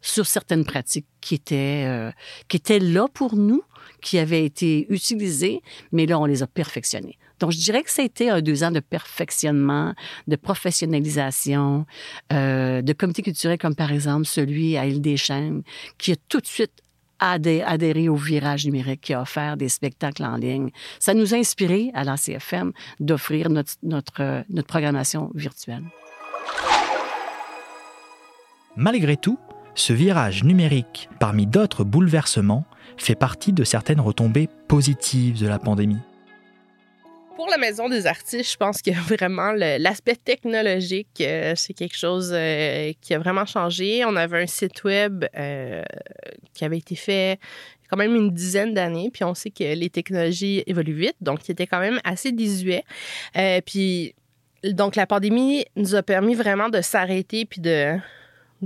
sur 0.00 0.26
certaines 0.26 0.64
pratiques 0.64 1.06
qui 1.20 1.34
étaient, 1.34 1.84
euh, 1.86 2.10
qui 2.48 2.56
étaient 2.56 2.78
là 2.78 3.06
pour 3.12 3.34
nous, 3.34 3.62
qui 4.02 4.18
avaient 4.18 4.44
été 4.44 4.86
utilisées, 4.88 5.62
mais 5.92 6.06
là, 6.06 6.18
on 6.18 6.26
les 6.26 6.42
a 6.42 6.46
perfectionnées. 6.46 7.18
Donc, 7.40 7.50
je 7.52 7.58
dirais 7.58 7.82
que 7.82 7.90
ça 7.90 8.02
a 8.02 8.04
été 8.04 8.30
un 8.30 8.40
deux 8.40 8.64
ans 8.64 8.70
de 8.70 8.80
perfectionnement, 8.80 9.94
de 10.26 10.36
professionnalisation, 10.36 11.86
euh, 12.32 12.82
de 12.82 12.92
comité 12.92 13.22
culturel 13.22 13.58
comme 13.58 13.74
par 13.74 13.92
exemple 13.92 14.26
celui 14.26 14.76
à 14.76 14.86
Île-des-Chênes, 14.86 15.62
qui 15.98 16.12
a 16.12 16.16
tout 16.28 16.40
de 16.40 16.46
suite 16.46 16.82
adhéré 17.18 18.08
au 18.08 18.16
virage 18.16 18.66
numérique, 18.66 19.00
qui 19.00 19.14
a 19.14 19.22
offert 19.22 19.56
des 19.56 19.70
spectacles 19.70 20.24
en 20.24 20.36
ligne. 20.36 20.70
Ça 20.98 21.14
nous 21.14 21.34
a 21.34 21.38
inspiré 21.38 21.90
à 21.94 22.04
la 22.04 22.16
CFM 22.16 22.72
d'offrir 23.00 23.48
notre, 23.48 23.72
notre, 23.82 24.44
notre 24.50 24.68
programmation 24.68 25.30
virtuelle. 25.34 25.84
Malgré 28.78 29.16
tout, 29.16 29.38
ce 29.74 29.94
virage 29.94 30.44
numérique, 30.44 31.08
parmi 31.18 31.46
d'autres 31.46 31.82
bouleversements, 31.82 32.66
fait 32.98 33.14
partie 33.14 33.54
de 33.54 33.64
certaines 33.64 34.00
retombées 34.00 34.50
positives 34.68 35.40
de 35.40 35.48
la 35.48 35.58
pandémie. 35.58 35.96
Pour 37.36 37.48
la 37.48 37.56
Maison 37.56 37.88
des 37.88 38.06
artistes, 38.06 38.52
je 38.52 38.56
pense 38.58 38.82
que 38.82 38.90
vraiment 39.14 39.52
l'aspect 39.52 40.16
technologique, 40.16 41.22
euh, 41.22 41.54
c'est 41.56 41.72
quelque 41.72 41.96
chose 41.96 42.32
euh, 42.34 42.92
qui 43.00 43.14
a 43.14 43.18
vraiment 43.18 43.46
changé. 43.46 44.04
On 44.04 44.14
avait 44.14 44.42
un 44.42 44.46
site 44.46 44.84
web 44.84 45.24
euh, 45.34 45.82
qui 46.52 46.66
avait 46.66 46.78
été 46.78 46.96
fait 46.96 47.40
quand 47.88 47.96
même 47.96 48.14
une 48.14 48.30
dizaine 48.30 48.74
d'années, 48.74 49.08
puis 49.10 49.24
on 49.24 49.32
sait 49.32 49.50
que 49.50 49.64
les 49.64 49.88
technologies 49.88 50.62
évoluent 50.66 50.98
vite, 50.98 51.16
donc 51.22 51.48
il 51.48 51.52
était 51.52 51.66
quand 51.66 51.80
même 51.80 51.98
assez 52.04 52.32
désuet. 52.32 52.84
puis 53.64 54.14
donc 54.64 54.96
la 54.96 55.06
pandémie 55.06 55.64
nous 55.76 55.94
a 55.94 56.02
permis 56.02 56.34
vraiment 56.34 56.68
de 56.68 56.80
s'arrêter 56.80 57.44
puis 57.44 57.60
de 57.60 57.96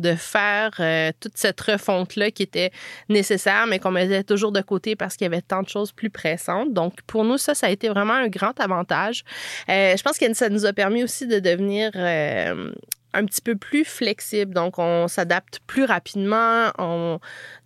de 0.01 0.15
faire 0.15 0.73
euh, 0.81 1.13
toute 1.21 1.37
cette 1.37 1.61
refonte-là 1.61 2.31
qui 2.31 2.43
était 2.43 2.71
nécessaire, 3.09 3.67
mais 3.67 3.79
qu'on 3.79 3.91
mettait 3.91 4.25
toujours 4.25 4.53
de 4.53 4.61
côté 4.61 4.97
parce 4.97 5.17
qu'il 5.17 5.25
y 5.25 5.27
avait 5.27 5.43
tant 5.43 5.63
de 5.63 5.69
choses 5.69 5.93
plus 5.93 6.11
pressantes. 6.11 6.73
Donc, 6.73 7.03
pour 7.07 7.25
nous, 7.25 7.39
ça, 7.39 7.55
ça 7.55 7.67
a 7.67 7.71
été 7.71 7.89
vraiment 7.89 8.15
un 8.15 8.29
grand 8.29 8.59
avantage. 8.61 9.25
Euh, 9.69 9.97
je 9.97 10.03
pense 10.03 10.19
que 10.19 10.33
ça 10.35 10.49
nous 10.49 10.67
a 10.67 10.73
permis 10.73 11.05
aussi 11.05 11.27
de 11.27 11.39
devenir 11.39 11.91
euh, 11.95 12.73
un 13.13 13.25
petit 13.25 13.41
peu 13.41 13.57
plus 13.57 13.85
flexible. 13.85 14.55
Donc, 14.55 14.79
on 14.79 15.09
s'adapte 15.09 15.61
plus 15.67 15.85
rapidement. 15.85 16.71
On 16.79 17.19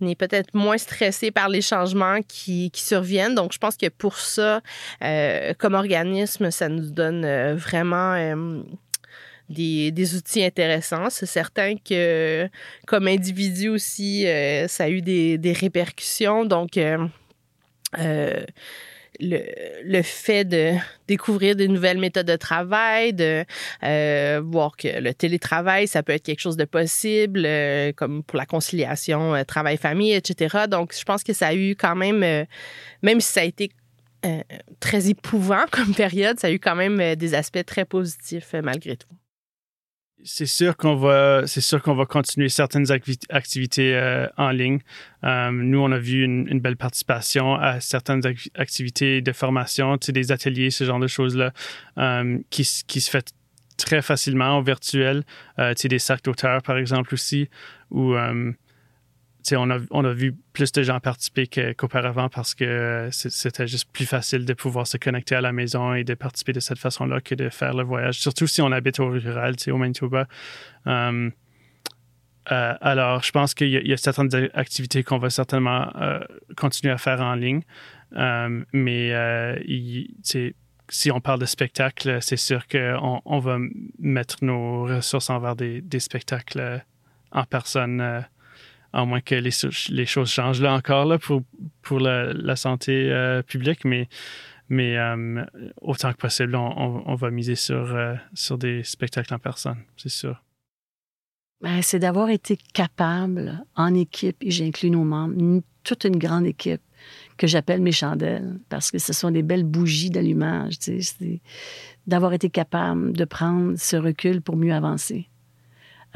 est 0.03 0.15
peut-être 0.15 0.55
moins 0.55 0.79
stressé 0.79 1.31
par 1.31 1.49
les 1.49 1.61
changements 1.61 2.21
qui, 2.27 2.71
qui, 2.71 2.83
surviennent. 2.83 3.35
Donc, 3.35 3.53
je 3.53 3.59
pense 3.59 3.77
que 3.77 3.89
pour 3.89 4.19
ça, 4.19 4.63
comme 5.59 5.75
organisme, 5.75 6.51
ça 6.51 6.69
nous 6.69 6.91
donne 6.91 7.55
vraiment 7.55 8.17
des, 9.55 10.17
outils 10.17 10.45
intéressants. 10.45 11.11
C'est 11.11 11.27
certain 11.27 11.77
que 11.77 12.49
comme 12.87 13.09
individu 13.09 13.69
aussi, 13.69 14.27
ça 14.69 14.85
a 14.85 14.89
eu 14.89 15.01
des, 15.01 15.57
répercussions. 15.59 16.45
Donc, 16.45 16.79
le, 19.21 19.45
le, 19.85 20.03
fait 20.03 20.45
de 20.45 20.73
découvrir 21.09 21.57
des 21.57 21.69
nouvelles 21.69 21.99
méthodes 21.99 22.27
de 22.27 22.37
travail, 22.37 23.13
de 23.13 23.45
euh, 23.83 24.41
voir 24.45 24.77
que 24.77 24.89
le 24.89 25.15
télétravail, 25.15 25.87
ça 25.87 26.03
peut 26.03 26.13
être 26.13 26.23
quelque 26.23 26.41
chose 26.41 26.57
de 26.57 26.65
possible, 26.65 27.45
euh, 27.45 27.93
comme 27.93 28.23
pour 28.23 28.39
la 28.39 28.47
conciliation 28.47 29.35
euh, 29.35 29.45
travail-famille, 29.45 30.13
etc. 30.13 30.65
Donc, 30.69 30.95
je 30.97 31.05
pense 31.05 31.23
que 31.23 31.33
ça 31.33 31.49
a 31.49 31.55
eu 31.55 31.77
quand 31.77 31.97
même, 31.97 32.47
même 33.03 33.21
si 33.21 33.33
ça 33.33 33.41
a 33.41 33.45
été 33.45 33.71
très 34.81 35.11
épouvant 35.11 35.65
comme 35.71 35.95
période, 35.95 36.41
ça 36.41 36.49
a 36.49 36.51
eu 36.51 36.59
quand 36.59 36.77
même 36.77 37.15
des 37.15 37.35
aspects 37.35 37.65
très 37.65 37.85
positifs 37.85 38.55
malgré 38.63 38.97
tout 38.97 39.09
c'est 40.23 40.47
sûr 40.47 40.77
qu'on 40.77 40.95
va, 40.95 41.47
c'est 41.47 41.61
sûr 41.61 41.83
qu'on 41.83 41.95
va 41.95 42.07
continuer 42.07 42.49
certaines 42.49 42.87
activités 43.31 43.95
euh, 43.95 44.27
en 44.37 44.51
ligne. 44.51 44.79
Euh, 45.25 45.51
nous, 45.51 45.79
on 45.79 45.93
a 45.93 45.99
vu 45.99 46.25
une, 46.25 46.61
belle 46.61 46.77
participation 46.77 47.57
à 47.57 47.81
certaines 47.81 48.23
activités 48.55 49.21
de 49.21 49.33
formation, 49.33 49.99
tu 49.99 50.13
des 50.13 50.33
ateliers, 50.33 50.71
ce 50.71 50.85
genre 50.85 51.01
de 51.01 51.07
choses-là, 51.07 51.53
euh, 51.99 52.39
qui, 52.51 52.69
qui 52.87 53.01
se 53.01 53.11
fait 53.11 53.33
très 53.77 54.03
facilement 54.03 54.59
au 54.59 54.63
virtuel. 54.63 55.25
tu 55.59 55.65
sais, 55.77 55.89
des 55.89 55.99
sacs 55.99 56.23
d'auteurs, 56.23 56.63
par 56.63 56.79
exemple, 56.79 57.13
aussi, 57.13 57.49
où 57.91 58.15
on 59.53 59.71
a, 59.71 60.13
vu 60.13 60.35
plus 60.53 60.73
de 60.73 60.83
gens 60.83 61.01
participer 61.01 61.47
qu'auparavant 61.47 62.29
parce 62.29 62.55
que 62.55 63.09
c'était 63.11 63.67
juste 63.67 63.91
plus 63.93 64.07
facile 64.07 64.45
de 64.45 64.55
pouvoir 64.55 64.87
se 64.87 64.97
connecter 64.97 65.35
à 65.35 65.41
la 65.41 65.53
maison 65.53 65.95
et 65.95 66.05
de 66.05 66.15
participer 66.15 66.53
de 66.53 66.61
cette 66.61 66.79
façon-là 66.79 67.21
que 67.21 67.35
de 67.35 67.49
faire 67.51 67.75
le 67.75 67.83
voyage, 67.83 68.19
surtout 68.19 68.47
si 68.47 68.63
on 68.63 68.73
habite 68.73 69.01
au 69.01 69.09
rural, 69.09 69.55
au 69.69 69.77
Manitoba. 69.77 70.27
Um, 70.87 71.33
euh, 72.53 72.75
alors, 72.81 73.23
je 73.23 73.33
pense 73.33 73.55
qu'il 73.55 73.69
y, 73.69 73.93
a 73.93 73.97
certaines 73.97 74.51
activités 74.53 75.03
qu'on 75.03 75.19
va 75.19 75.31
certainement 75.31 75.91
euh, 75.97 76.21
continuer 76.57 76.93
à 76.93 76.99
faire 76.99 77.21
en 77.21 77.35
ligne, 77.35 77.63
mais 78.13 79.13
euh, 79.13 79.57
si 80.89 81.11
on 81.11 81.21
parle 81.21 81.41
de 81.41 81.47
spectacle, 81.47 82.19
c'est 82.21 82.37
sûr 82.37 82.69
qu'on 82.69 83.23
on 83.25 83.39
va 83.39 83.59
mettre 83.99 84.45
nos 84.45 84.85
ressources 84.85 85.31
envers 85.31 85.57
des 85.57 86.01
spectacles 86.01 86.83
en 87.33 87.45
personne 87.45 88.25
à 88.95 89.05
moins 89.05 89.21
que 89.21 89.35
les, 89.35 90.07
choses 90.07 90.31
changent 90.31 90.61
là 90.61 90.73
encore 90.73 91.05
là, 91.05 91.19
pour, 91.19 91.43
pour 91.83 91.99
la, 91.99 92.57
santé 92.57 93.11
euh, 93.11 93.43
publique, 93.43 93.85
mais, 93.85 94.09
mais 94.69 94.97
euh, 94.97 95.45
autant 95.81 96.13
que 96.13 96.19
possible, 96.19 96.55
on, 96.55 97.03
on, 97.05 97.15
va 97.17 97.31
miser 97.31 97.57
sur, 97.57 97.75
euh, 97.95 98.15
sur 98.35 98.57
des 98.57 98.85
spectacles 98.85 99.35
en 99.35 99.41
personne, 99.41 99.79
c'est 99.97 100.11
sûr. 100.11 100.41
Ben, 101.61 101.83
c'est 101.83 101.99
d'avoir 101.99 102.31
été 102.31 102.57
capable 102.73 103.65
en 103.75 103.95
équipe, 103.95 104.37
et 104.41 104.53
j'inclus 104.53 104.91
nos 104.91 105.05
membres, 105.05 105.63
toute 105.83 106.05
une 106.05 106.19
grande 106.19 106.47
équipe 106.47 106.83
que 107.37 107.49
j'appelle 107.49 107.83
mes 107.83 107.93
chandelles, 107.93 108.61
parce 108.69 108.93
que 108.93 108.99
ce 108.99 109.13
sont 109.13 109.33
des 109.33 109.43
belles 109.43 109.65
bougies 109.65 110.11
d'allumage, 110.11 110.77
d'avoir 112.07 112.33
été 112.33 112.49
capable 112.49 113.13
de 113.13 113.25
prendre 113.25 113.77
ce 113.77 113.97
recul 113.97 114.41
pour 114.41 114.57
mieux 114.57 114.73
avancer. 114.73 115.29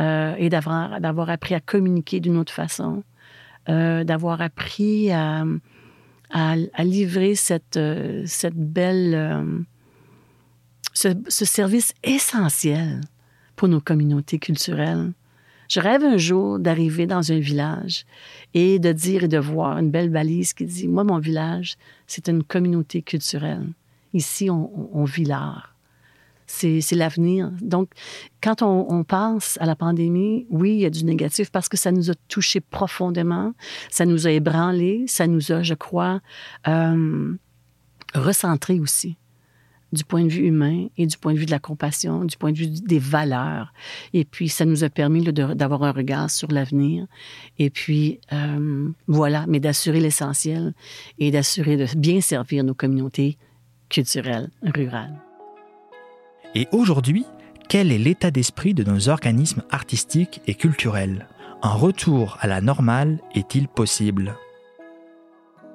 Euh, 0.01 0.37
et 0.39 0.49
d'avoir, 0.49 1.01
d'avoir 1.01 1.29
appris 1.29 1.55
à 1.55 1.61
communiquer 1.61 2.21
d'une 2.21 2.37
autre 2.37 2.53
façon, 2.53 3.03
euh, 3.69 4.05
d'avoir 4.05 4.41
appris 4.41 5.11
à, 5.11 5.45
à, 6.31 6.85
livrer 6.85 7.35
cette, 7.35 7.77
euh, 7.77 8.23
cette 8.25 8.55
belle, 8.55 9.67
ce, 10.93 11.09
ce, 11.27 11.45
service 11.45 11.95
essentiel 12.05 13.01
pour 13.57 13.67
nos 13.67 13.81
communautés 13.81 14.39
culturelles. 14.39 15.13
Je 15.69 15.81
rêve 15.81 16.05
un 16.05 16.17
jour 16.17 16.61
d'arriver 16.61 17.07
dans 17.07 17.33
un 17.33 17.41
village 17.41 18.07
et 18.55 18.79
de 18.79 18.93
dire 18.93 19.25
et 19.25 19.29
de 19.29 19.39
voir 19.39 19.79
une 19.79 19.91
belle 19.91 20.11
balise 20.11 20.53
qui 20.53 20.65
dit, 20.65 20.87
moi, 20.87 21.03
mon 21.03 21.19
village, 21.19 21.77
c'est 22.07 22.29
une 22.29 22.45
communauté 22.45 23.03
culturelle. 23.03 23.67
Ici, 24.15 24.49
on 24.49 25.05
vit 25.05 25.25
l'art 25.25 25.78
c'est 26.49 26.93
l'avenir. 26.93 27.51
Donc, 27.61 27.91
quand 28.43 28.63
on, 28.63 29.05
pense 29.05 29.59
à 29.61 29.67
la 29.67 29.77
pandémie, 29.77 30.47
oui, 30.51 30.73
il 30.73 30.81
y 30.81 30.87
a 30.87 30.91
du 30.91 31.05
négatif 31.05 31.51
parce 31.51 31.69
que 31.69 31.77
ça 31.77 31.93
nous 31.93 32.11
a 32.11 32.15
touchés 32.29 32.61
profondément, 32.61 33.53
ça 33.91 34.07
nous 34.07 34.27
a 34.27 34.31
ébranlés, 34.31 35.05
ça 35.07 35.27
nous 35.27 35.53
a, 35.53 35.63
je 35.63 35.75
crois, 35.75 36.21
euh, 36.67 37.35
recentrés 38.15 38.81
aussi 38.81 39.17
du 39.93 40.05
point 40.05 40.25
de 40.25 40.29
vue 40.29 40.47
humain 40.47 40.89
et 40.97 41.07
du 41.07 41.17
point 41.17 41.33
de 41.33 41.39
vue 41.39 41.47
de 41.47 41.51
la 41.51 41.59
compassion, 41.59 42.25
du 42.25 42.37
point 42.37 42.53
de 42.53 42.59
vue 42.59 42.67
des 42.67 42.99
valeurs. 42.99 43.73
Et 44.13 44.25
puis, 44.25 44.49
ça 44.49 44.65
nous 44.65 44.85
a 44.85 44.91
permis 44.91 45.23
d'avoir 45.33 45.83
un 45.83 45.93
regard 45.93 46.31
sur 46.31 46.51
l'avenir. 46.51 47.07
Et 47.59 47.71
puis, 47.71 48.21
euh, 48.33 48.91
voilà, 49.07 49.47
mais 49.49 49.61
d'assurer 49.61 50.01
l'essentiel 50.01 50.75
et 51.19 51.31
d'assurer 51.31 51.77
de 51.77 51.87
bien 51.97 52.21
servir 52.21 52.65
nos 52.65 52.75
communautés 52.75 53.39
culturelles 53.89 54.51
rurales. 54.63 55.28
Et 56.55 56.67
aujourd'hui, 56.73 57.27
quel 57.69 57.93
est 57.93 57.99
l'état 57.99 58.31
d'esprit 58.31 58.75
de 58.75 58.85
nos 58.85 59.09
organismes 59.09 59.63
artistiques 59.71 60.41
et 60.47 60.55
culturels? 60.55 61.27
Un 61.63 61.75
retour 61.75 62.39
à 62.41 62.47
la 62.47 62.61
normale 62.61 63.19
est-il 63.35 63.69
possible? 63.69 64.35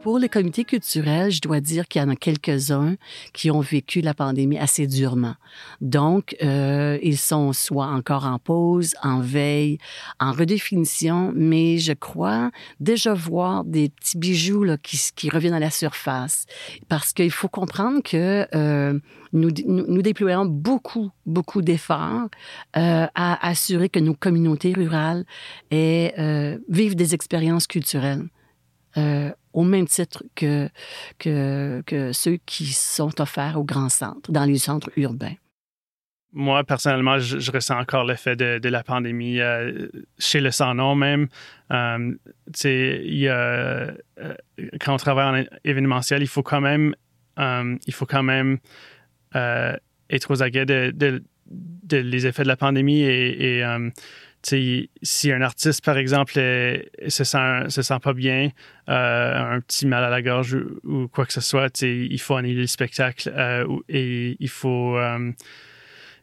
Pour 0.04 0.20
les 0.20 0.28
comités 0.28 0.66
culturels, 0.66 1.32
je 1.32 1.40
dois 1.40 1.62
dire 1.62 1.88
qu'il 1.88 2.02
y 2.02 2.04
en 2.04 2.10
a 2.10 2.18
quelques-uns 2.18 2.98
qui 3.32 3.50
ont 3.50 3.62
vécu 3.62 4.02
la 4.02 4.14
pandémie 4.14 4.60
assez 4.60 4.86
durement. 4.86 5.36
Donc, 5.80 6.36
euh, 6.44 7.00
ils 7.02 7.18
sont 7.18 7.54
soit 7.54 7.88
encore 7.88 8.26
en 8.26 8.38
pause, 8.38 8.96
en 9.02 9.22
veille, 9.22 9.78
en 10.20 10.34
redéfinition, 10.34 11.32
mais 11.34 11.78
je 11.78 11.94
crois 11.94 12.52
déjà 12.82 13.14
voir 13.14 13.64
des 13.64 13.88
petits 13.88 14.18
bijoux 14.18 14.66
qui, 14.84 15.30
reviennent 15.30 15.54
à 15.54 15.60
la 15.60 15.70
surface. 15.70 16.48
Parce 16.90 17.14
qu'il 17.14 17.32
faut 17.32 17.48
comprendre 17.48 18.04
que 18.04 18.46
euh, 18.54 19.00
nous, 19.32 20.02
déployons 20.02 20.46
beaucoup, 20.46 21.12
beaucoup 21.26 21.62
d'efforts 21.62 22.28
euh, 22.76 23.08
à 23.16 23.48
assurer 23.48 23.88
que 23.88 24.00
nos 24.00 24.16
communautés 24.16 24.74
rurales 24.74 25.24
vivent 25.72 26.96
des 26.96 27.14
expériences 27.14 27.68
culturelles. 27.68 28.28
Au 29.54 29.64
même 29.64 29.88
titre 29.88 30.24
que, 30.36 30.70
que, 31.20 32.12
ceux 32.12 32.38
qui 32.46 32.66
sont 32.68 33.22
offerts 33.22 33.60
aux 33.60 33.64
grands 33.64 33.90
centres, 33.90 34.32
dans 34.32 34.46
les 34.46 34.58
centres 34.58 34.92
urbains. 34.98 35.36
Moi, 36.36 36.64
personnellement, 36.64 37.20
je, 37.20 37.52
ressens 37.52 37.80
encore 37.80 38.06
l'effet 38.06 38.36
de, 38.36 38.68
la 38.68 38.84
pandémie 38.84 39.40
euh, 39.40 39.88
chez 40.18 40.42
le 40.42 40.50
sans-nom 40.50 40.96
même. 40.96 41.28
Euh, 41.72 42.12
euh, 42.66 43.92
quand 44.82 44.94
on 44.96 44.98
travaille 44.98 45.44
en 45.44 45.46
événementiel, 45.64 46.24
il 46.24 46.28
faut 46.28 46.42
quand 46.42 46.62
même, 46.62 46.96
euh, 47.38 47.78
il 47.86 47.94
faut 47.94 48.08
quand 48.08 48.24
même 48.24 48.58
être 49.36 50.32
aux 50.32 50.42
aguets 50.42 50.66
de, 50.66 50.92
de, 50.92 51.98
les 51.98 52.26
effets 52.26 52.44
de 52.44 52.48
la 52.48 52.58
pandémie 52.58 53.02
et 53.02 53.64
si 54.46 55.32
un 55.32 55.42
artiste, 55.42 55.84
par 55.84 55.98
exemple, 55.98 56.34
se, 56.34 57.24
sent, 57.24 57.70
se 57.70 57.82
sent 57.82 58.00
pas 58.02 58.14
bien, 58.14 58.50
euh, 58.90 59.56
un 59.56 59.62
petit 59.62 59.86
mal 59.86 60.04
à 60.04 60.10
la 60.10 60.22
gorge 60.22 60.58
ou, 60.84 61.08
quoi 61.08 61.26
que 61.26 61.34
ce 61.34 61.42
soit, 61.42 61.82
il 61.82 62.20
faut 62.20 62.36
annuler 62.36 62.62
le 62.62 62.68
spectacle 62.68 63.32
euh, 63.36 63.66
et 63.90 64.36
il 64.40 64.50
faut, 64.50 64.98
euh, 64.98 65.32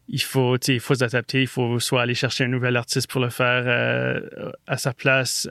il 0.08 0.22
faut, 0.22 0.56
il 0.56 0.80
faut 0.80 0.94
s'adapter. 0.94 1.42
Il 1.42 1.48
faut 1.48 1.78
soit 1.80 2.02
aller 2.02 2.14
chercher 2.14 2.44
un 2.44 2.48
nouvel 2.48 2.76
artiste 2.76 3.10
pour 3.10 3.20
le 3.20 3.30
faire 3.30 4.22
à 4.66 4.76
sa 4.76 4.92
place 4.92 5.48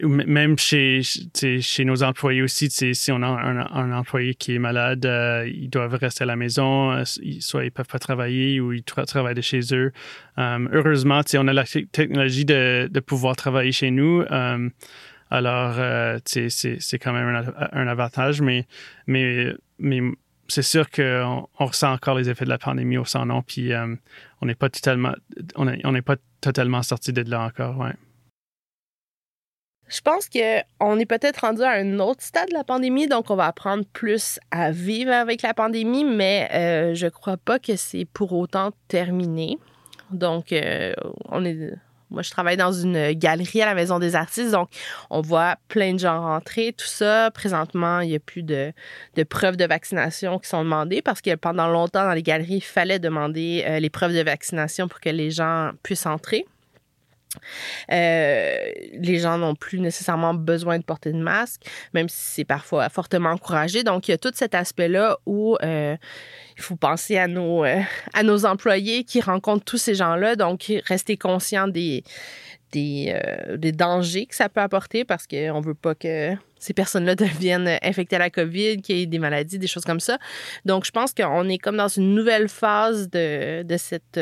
même 0.00 0.58
chez, 0.58 1.02
chez 1.02 1.84
nos 1.84 2.02
employés 2.02 2.42
aussi, 2.42 2.70
si 2.70 3.12
on 3.12 3.22
a 3.22 3.26
un, 3.26 3.92
employé 3.92 4.34
qui 4.34 4.54
est 4.54 4.58
malade, 4.58 5.04
euh, 5.06 5.50
ils 5.52 5.68
doivent 5.68 5.94
rester 5.94 6.22
à 6.22 6.26
la 6.26 6.36
maison, 6.36 6.92
euh, 6.92 7.04
soit 7.40 7.64
ils 7.64 7.72
peuvent 7.72 7.88
pas 7.88 7.98
travailler 7.98 8.60
ou 8.60 8.72
ils 8.72 8.84
travaillent 8.84 9.34
de 9.34 9.40
chez 9.40 9.60
eux. 9.72 9.92
Euh, 10.38 10.68
heureusement, 10.72 11.20
on 11.34 11.48
a 11.48 11.52
la 11.52 11.64
technologie 11.64 12.44
de, 12.44 12.88
de, 12.90 13.00
pouvoir 13.00 13.36
travailler 13.36 13.72
chez 13.72 13.90
nous. 13.90 14.22
alors, 15.30 15.74
c'est 16.24 16.98
quand 17.00 17.12
même 17.12 17.44
un, 17.72 17.86
avantage, 17.86 18.40
mais, 18.40 18.66
mais, 19.06 19.54
mais 19.78 20.00
c'est 20.48 20.62
sûr 20.62 20.90
qu'on 20.90 21.48
on 21.58 21.66
ressent 21.66 21.92
encore 21.92 22.16
les 22.16 22.28
effets 22.28 22.44
de 22.44 22.50
la 22.50 22.58
pandémie 22.58 22.98
au 22.98 23.04
sang 23.04 23.26
nom, 23.26 23.42
puis 23.42 23.72
on 24.40 24.46
n'est 24.46 24.54
pas 24.54 24.68
totalement, 24.68 25.14
on 25.56 25.64
n'est 25.64 26.02
pas 26.02 26.16
totalement 26.40 26.82
sorti 26.82 27.12
de 27.12 27.28
là 27.28 27.42
encore. 27.42 27.78
Ouais. 27.78 27.92
Je 29.92 30.00
pense 30.00 30.30
qu'on 30.30 30.98
est 30.98 31.06
peut-être 31.06 31.40
rendu 31.42 31.62
à 31.62 31.72
un 31.72 31.98
autre 31.98 32.22
stade 32.22 32.48
de 32.48 32.54
la 32.54 32.64
pandémie, 32.64 33.08
donc 33.08 33.30
on 33.30 33.36
va 33.36 33.44
apprendre 33.44 33.84
plus 33.92 34.40
à 34.50 34.70
vivre 34.70 35.12
avec 35.12 35.42
la 35.42 35.52
pandémie, 35.52 36.04
mais 36.04 36.48
euh, 36.54 36.94
je 36.94 37.08
crois 37.08 37.36
pas 37.36 37.58
que 37.58 37.76
c'est 37.76 38.06
pour 38.06 38.32
autant 38.32 38.70
terminé. 38.88 39.58
Donc, 40.10 40.52
euh, 40.52 40.94
moi, 42.10 42.22
je 42.22 42.30
travaille 42.30 42.56
dans 42.56 42.72
une 42.72 43.12
galerie 43.12 43.60
à 43.60 43.66
la 43.66 43.74
Maison 43.74 43.98
des 43.98 44.14
artistes, 44.14 44.52
donc 44.52 44.70
on 45.10 45.20
voit 45.20 45.56
plein 45.68 45.92
de 45.92 45.98
gens 45.98 46.22
rentrer, 46.22 46.72
tout 46.72 46.86
ça. 46.86 47.30
Présentement, 47.30 48.00
il 48.00 48.08
n'y 48.08 48.16
a 48.16 48.20
plus 48.20 48.42
de, 48.42 48.72
de, 49.16 49.22
preuves 49.24 49.58
de 49.58 49.66
vaccination 49.66 50.38
qui 50.38 50.48
sont 50.48 50.64
demandées 50.64 51.02
parce 51.02 51.20
que 51.20 51.34
pendant 51.34 51.68
longtemps, 51.68 52.04
dans 52.04 52.14
les 52.14 52.22
galeries, 52.22 52.56
il 52.56 52.60
fallait 52.62 52.98
demander 52.98 53.62
euh, 53.66 53.78
les 53.78 53.90
preuves 53.90 54.14
de 54.14 54.22
vaccination 54.22 54.88
pour 54.88 55.00
que 55.00 55.10
les 55.10 55.30
gens 55.30 55.72
puissent 55.82 56.06
entrer. 56.06 56.46
Euh, 57.90 58.56
les 58.92 59.18
gens 59.18 59.38
n'ont 59.38 59.54
plus 59.54 59.80
nécessairement 59.80 60.34
besoin 60.34 60.78
de 60.78 60.84
porter 60.84 61.12
de 61.12 61.18
masque, 61.18 61.62
même 61.94 62.08
si 62.08 62.18
c'est 62.18 62.44
parfois 62.44 62.88
fortement 62.88 63.30
encouragé. 63.30 63.82
Donc, 63.82 64.08
il 64.08 64.12
y 64.12 64.14
a 64.14 64.18
tout 64.18 64.32
cet 64.34 64.54
aspect-là 64.54 65.18
où 65.26 65.56
euh, 65.62 65.96
il 66.56 66.62
faut 66.62 66.76
penser 66.76 67.18
à 67.18 67.28
nos, 67.28 67.64
euh, 67.64 67.80
à 68.14 68.22
nos 68.22 68.46
employés 68.46 69.04
qui 69.04 69.20
rencontrent 69.20 69.64
tous 69.64 69.78
ces 69.78 69.94
gens-là. 69.94 70.36
Donc, 70.36 70.72
rester 70.86 71.16
conscient 71.16 71.68
des, 71.68 72.04
des, 72.72 73.72
dangers 73.72 74.26
que 74.26 74.34
ça 74.34 74.48
peut 74.48 74.60
apporter 74.60 75.04
parce 75.04 75.26
qu'on 75.26 75.60
ne 75.60 75.64
veut 75.64 75.74
pas 75.74 75.94
que 75.94 76.34
ces 76.58 76.72
personnes-là 76.72 77.14
deviennent 77.16 77.78
infectées 77.82 78.16
à 78.16 78.20
la 78.20 78.30
COVID, 78.30 78.82
qu'il 78.82 78.98
y 78.98 79.02
ait 79.02 79.06
des 79.06 79.18
maladies, 79.18 79.58
des 79.58 79.66
choses 79.66 79.84
comme 79.84 80.00
ça. 80.00 80.18
Donc, 80.64 80.84
je 80.84 80.90
pense 80.90 81.12
qu'on 81.12 81.48
est 81.48 81.58
comme 81.58 81.76
dans 81.76 81.88
une 81.88 82.14
nouvelle 82.14 82.48
phase 82.48 83.10
de 83.10 83.76
cette 83.78 84.20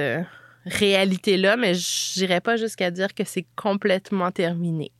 réalité-là, 0.66 1.56
mais 1.56 1.74
je 1.74 2.20
n'irais 2.20 2.40
pas 2.40 2.56
jusqu'à 2.56 2.90
dire 2.90 3.14
que 3.14 3.24
c'est 3.24 3.46
complètement 3.56 4.30
terminé. 4.30 4.92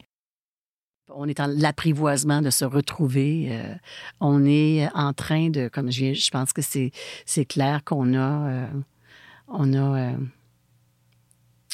On 1.12 1.26
est 1.28 1.40
en 1.40 1.48
l'apprivoisement 1.48 2.40
de 2.40 2.50
se 2.50 2.64
retrouver. 2.64 3.48
Euh, 3.50 3.74
on 4.20 4.44
est 4.44 4.88
en 4.94 5.12
train 5.12 5.50
de, 5.50 5.68
comme 5.68 5.90
je, 5.90 6.14
je 6.14 6.30
pense 6.30 6.52
que 6.52 6.62
c'est, 6.62 6.92
c'est 7.26 7.44
clair 7.44 7.82
qu'on 7.84 8.14
a, 8.14 8.48
euh, 8.48 8.66
on 9.48 9.72
a, 9.72 9.98
euh, 9.98 10.16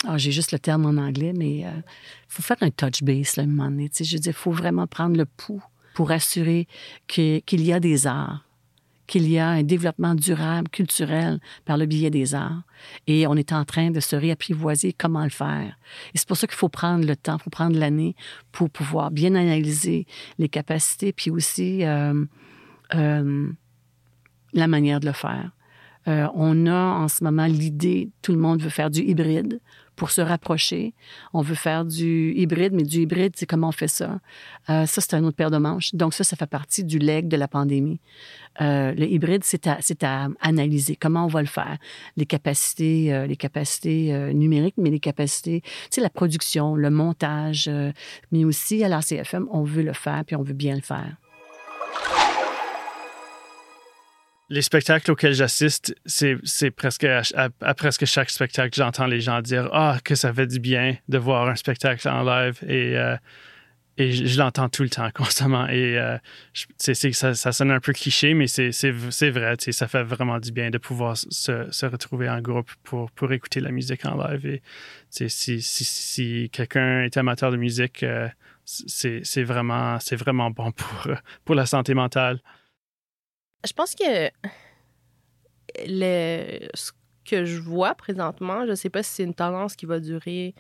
ah, 0.07 0.17
j'ai 0.17 0.33
juste 0.33 0.53
le 0.53 0.59
terme 0.59 0.87
en 0.87 1.01
anglais, 1.01 1.35
mais 1.35 1.59
il 1.59 1.85
faut 2.29 2.43
faire 2.43 2.57
un 2.63 2.71
touch 2.71 3.03
base 3.03 3.37
là, 3.37 3.43
à 3.43 3.47
un 3.47 3.49
moment 3.49 3.71
donné. 3.71 3.91
Je 3.93 4.17
veux 4.17 4.21
dire, 4.21 4.33
il 4.33 4.33
faut 4.33 4.53
vraiment 4.53 4.87
prendre 4.87 5.17
le 5.17 5.27
pouls 5.27 5.63
pour 5.95 6.11
assurer 6.11 6.67
qu'il 7.07 7.43
y 7.51 7.73
a 7.73 7.81
des 7.81 8.07
arts 8.07 8.46
qu'il 9.07 9.29
y 9.29 9.39
a 9.39 9.49
un 9.49 9.63
développement 9.63 10.15
durable, 10.15 10.69
culturel, 10.69 11.41
par 11.65 11.77
le 11.77 11.87
biais 11.87 12.11
des 12.11 12.35
arts. 12.35 12.63
Et 13.07 13.27
on 13.27 13.35
est 13.35 13.53
en 13.53 13.65
train 13.65 13.91
de 13.91 14.01
se 14.01 14.17
réapprivoiser 14.17 14.93
comment 14.93 15.25
le 15.25 15.31
faire. 15.31 15.79
Et 16.15 16.19
c'est 16.19 16.29
pour 16.29 16.37
ça 16.37 16.47
qu'il 16.47 16.57
faut 16.57 16.69
prendre 16.69 17.07
le 17.07 17.17
temps, 17.17 17.37
il 17.39 17.43
faut 17.43 17.51
prendre 17.51 17.79
l'année 17.79 18.15
pour 18.53 18.71
pouvoir 18.71 19.11
bien 19.11 19.35
analyser 19.35 20.07
les 20.39 20.49
capacités, 20.49 21.13
puis 21.13 21.31
aussi 21.31 21.85
euh, 21.85 22.25
euh, 22.95 23.49
la 24.53 24.67
manière 24.67 25.01
de 25.01 25.07
le 25.07 25.13
faire. 25.13 25.51
Euh, 26.09 26.29
on 26.35 26.67
a 26.67 26.75
en 26.75 27.09
ce 27.09 27.25
moment 27.25 27.47
l'idée, 27.47 28.11
tout 28.23 28.33
le 28.33 28.39
monde 28.39 28.63
veut 28.63 28.71
faire 28.71 28.91
du 28.91 29.01
hybride 29.01 29.61
pour 29.97 30.11
se 30.11 30.21
rapprocher. 30.21 30.95
On 31.33 31.41
veut 31.41 31.55
faire 31.55 31.85
du 31.85 32.33
hybride, 32.37 32.73
mais 32.75 32.83
du 32.83 33.01
hybride, 33.01 33.33
c'est 33.35 33.47
comment 33.47 33.69
on 33.69 33.73
fait 33.73 33.89
ça. 33.89 34.21
Euh, 34.71 34.87
ça, 34.87 35.01
c'est 35.01 35.15
un 35.15 35.25
autre 35.25 35.37
paire 35.37 35.51
de 35.51 35.57
manches. 35.57 35.95
Donc 35.95 36.15
ça, 36.15 36.23
ça 36.23 36.37
fait 36.37 36.47
partie 36.47 36.85
du 36.85 36.99
leg 36.99 37.29
de 37.29 37.37
la 37.37 37.49
pandémie. 37.49 37.99
Euh, 38.61 38.93
le 38.93 39.07
hybride, 39.07 39.43
c'est 39.45 39.67
à, 39.67 40.29
analyser 40.41 40.97
comment 40.97 41.25
on 41.25 41.29
va 41.29 41.41
le 41.41 41.49
faire. 41.49 41.79
Les 42.17 42.27
capacités, 42.27 43.13
euh, 43.13 43.27
les 43.27 43.37
capacités 43.37 44.13
numériques, 44.35 44.77
mais 44.77 44.91
les 44.91 45.01
capacités, 45.01 45.63
tu 45.63 45.71
sais, 45.91 46.01
la 46.01 46.11
production, 46.11 46.77
le 46.77 46.91
montage, 46.91 47.71
mais 48.31 48.45
aussi 48.45 48.85
à 48.85 48.89
l'ACFM, 48.89 49.49
on 49.51 49.63
veut 49.63 49.83
le 49.83 49.95
faire, 49.95 50.25
puis 50.27 50.37
on 50.37 50.43
veut 50.43 50.55
bien 50.55 50.75
le 50.75 50.83
faire. 50.83 51.17
Les 54.49 54.63
spectacles 54.63 55.11
auxquels 55.11 55.35
j'assiste, 55.35 55.95
c'est 56.05 56.71
presque 56.71 57.05
à, 57.05 57.75
presque 57.75 58.05
chaque 58.05 58.31
spectacle, 58.31 58.75
j'entends 58.75 59.07
les 59.07 59.21
gens 59.21 59.41
dire 59.41 59.69
Ah, 59.73 59.99
que 60.05 60.15
ça 60.15 60.33
fait 60.33 60.47
du 60.47 60.61
bien 60.61 60.97
de 61.09 61.19
voir 61.19 61.49
un 61.49 61.57
spectacle 61.57 62.09
en 62.09 62.23
live. 62.23 62.59
Et, 62.69 62.97
euh, 62.97 63.17
et 63.99 64.13
je, 64.13 64.39
l'entends 64.39 64.69
tout 64.69 64.83
le 64.83 64.91
temps, 64.91 65.11
constamment. 65.15 65.67
Et 65.69 65.99
euh, 65.99 66.19
ça, 66.79 67.53
sonne 67.53 67.71
un 67.71 67.81
peu 67.81 67.93
cliché, 67.93 68.35
mais 68.35 68.47
c'est 68.47 68.91
vrai. 69.31 69.57
Ça 69.59 69.89
fait 69.89 70.05
vraiment 70.05 70.39
du 70.39 70.53
bien 70.53 70.71
de 70.71 70.79
pouvoir 70.79 71.17
se, 71.17 71.27
se, 71.71 71.87
retrouver 71.87 72.29
en 72.29 72.41
groupe 72.41 72.71
pour, 72.85 73.11
pour 73.13 73.33
écouter 73.33 73.61
la 73.61 73.73
musique 73.73 74.05
en 74.05 74.17
live. 74.17 74.47
Et 74.47 74.63
si, 75.11 75.29
si, 75.29 75.61
si 75.63 76.51
quelqu'un 76.53 77.03
est 77.03 77.17
amateur 77.17 77.51
de 77.51 77.57
musique, 77.57 78.03
euh, 78.03 78.29
c'est 78.65 79.43
vraiment, 79.43 79.99
vraiment 80.13 80.51
bon 80.51 80.71
pour, 80.73 81.09
pour 81.45 81.55
la 81.55 81.67
santé 81.67 81.95
mentale. 81.95 82.41
Je 83.67 83.73
pense 83.73 83.95
que 83.95 84.31
ce 85.77 86.93
que 87.27 87.45
je 87.45 87.61
vois 87.61 87.95
présentement, 87.95 88.65
je 88.65 88.71
ne 88.71 88.75
sais 88.75 88.91
pas 88.91 89.03
si 89.03 89.13
c'est 89.13 89.25
une 89.25 89.35
tendance 89.35 89.77
qui 89.77 89.87
va 89.87 90.01
durer 90.01 90.55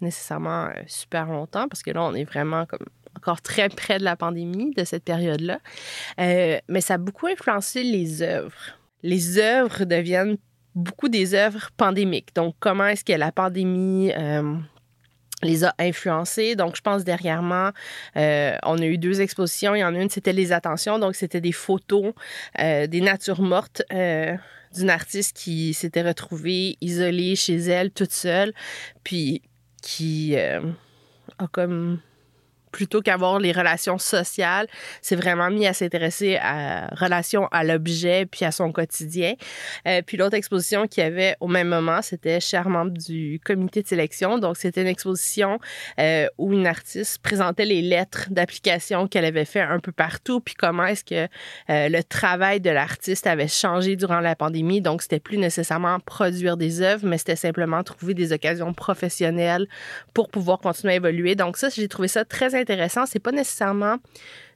nécessairement 0.00 0.66
euh, 0.66 0.82
super 0.86 1.26
longtemps, 1.26 1.68
parce 1.68 1.82
que 1.82 1.90
là, 1.90 2.02
on 2.02 2.14
est 2.14 2.24
vraiment 2.24 2.66
comme 2.66 2.86
encore 3.16 3.40
très 3.40 3.68
près 3.68 3.98
de 3.98 4.04
la 4.04 4.16
pandémie, 4.16 4.72
de 4.74 4.84
cette 4.84 5.04
période-là. 5.04 5.58
Euh, 6.20 6.58
mais 6.68 6.80
ça 6.80 6.94
a 6.94 6.98
beaucoup 6.98 7.26
influencé 7.26 7.82
les 7.82 8.22
œuvres. 8.22 8.78
Les 9.02 9.38
œuvres 9.38 9.84
deviennent 9.84 10.36
beaucoup 10.74 11.08
des 11.08 11.34
œuvres 11.34 11.70
pandémiques. 11.76 12.34
Donc, 12.34 12.54
comment 12.60 12.86
est-ce 12.86 13.04
que 13.04 13.12
la 13.12 13.32
pandémie 13.32 14.12
euh, 14.12 14.54
les 15.42 15.64
a 15.64 15.74
influencés. 15.78 16.56
Donc, 16.56 16.76
je 16.76 16.80
pense 16.80 17.04
derrière 17.04 17.42
moi, 17.42 17.72
euh, 18.16 18.56
on 18.62 18.78
a 18.78 18.84
eu 18.84 18.98
deux 18.98 19.20
expositions. 19.20 19.74
Il 19.74 19.80
y 19.80 19.84
en 19.84 19.94
a 19.94 19.98
une, 19.98 20.10
c'était 20.10 20.32
les 20.32 20.52
attentions. 20.52 20.98
Donc, 20.98 21.14
c'était 21.14 21.40
des 21.40 21.52
photos 21.52 22.12
euh, 22.58 22.86
des 22.86 23.00
natures 23.00 23.42
mortes 23.42 23.82
euh, 23.92 24.36
d'une 24.74 24.90
artiste 24.90 25.36
qui 25.36 25.74
s'était 25.74 26.02
retrouvée 26.02 26.76
isolée 26.80 27.36
chez 27.36 27.56
elle, 27.56 27.90
toute 27.90 28.12
seule, 28.12 28.52
puis 29.02 29.42
qui 29.82 30.36
a 30.36 30.60
comme 31.52 32.00
plutôt 32.70 33.00
qu'avoir 33.00 33.38
les 33.38 33.52
relations 33.52 33.98
sociales, 33.98 34.66
c'est 35.02 35.16
vraiment 35.16 35.50
mis 35.50 35.66
à 35.66 35.72
s'intéresser 35.72 36.38
à 36.40 36.88
relation 36.94 37.48
à 37.48 37.64
l'objet 37.64 38.26
puis 38.26 38.44
à 38.44 38.52
son 38.52 38.72
quotidien. 38.72 39.34
Euh, 39.86 40.02
puis 40.04 40.16
l'autre 40.16 40.36
exposition 40.36 40.86
qu'il 40.86 41.02
y 41.02 41.06
avait 41.06 41.36
au 41.40 41.48
même 41.48 41.68
moment, 41.68 42.02
c'était 42.02 42.40
cher 42.40 42.68
membre 42.68 42.92
du 42.92 43.40
comité 43.44 43.82
de 43.82 43.88
sélection. 43.88 44.38
Donc 44.38 44.56
c'était 44.56 44.82
une 44.82 44.88
exposition 44.88 45.58
euh, 45.98 46.26
où 46.38 46.52
une 46.52 46.66
artiste 46.66 47.18
présentait 47.22 47.64
les 47.64 47.82
lettres 47.82 48.28
d'application 48.30 49.08
qu'elle 49.08 49.24
avait 49.24 49.44
fait 49.44 49.60
un 49.60 49.80
peu 49.80 49.92
partout 49.92 50.40
puis 50.40 50.54
comment 50.54 50.86
est-ce 50.86 51.04
que 51.04 51.28
euh, 51.70 51.88
le 51.88 52.02
travail 52.02 52.60
de 52.60 52.70
l'artiste 52.70 53.26
avait 53.26 53.48
changé 53.48 53.96
durant 53.96 54.20
la 54.20 54.36
pandémie. 54.36 54.80
Donc 54.80 55.02
c'était 55.02 55.20
plus 55.20 55.38
nécessairement 55.38 55.98
produire 56.00 56.56
des 56.56 56.82
œuvres, 56.82 57.06
mais 57.06 57.18
c'était 57.18 57.36
simplement 57.36 57.82
trouver 57.82 58.14
des 58.14 58.32
occasions 58.32 58.72
professionnelles 58.72 59.66
pour 60.14 60.28
pouvoir 60.28 60.58
continuer 60.58 60.94
à 60.94 60.96
évoluer. 60.96 61.34
Donc 61.34 61.56
ça, 61.56 61.68
j'ai 61.68 61.88
trouvé 61.88 62.08
ça 62.08 62.24
très 62.24 62.46
intéressant. 62.54 62.59
C'est 63.06 63.18
pas 63.18 63.32
nécessairement 63.32 63.98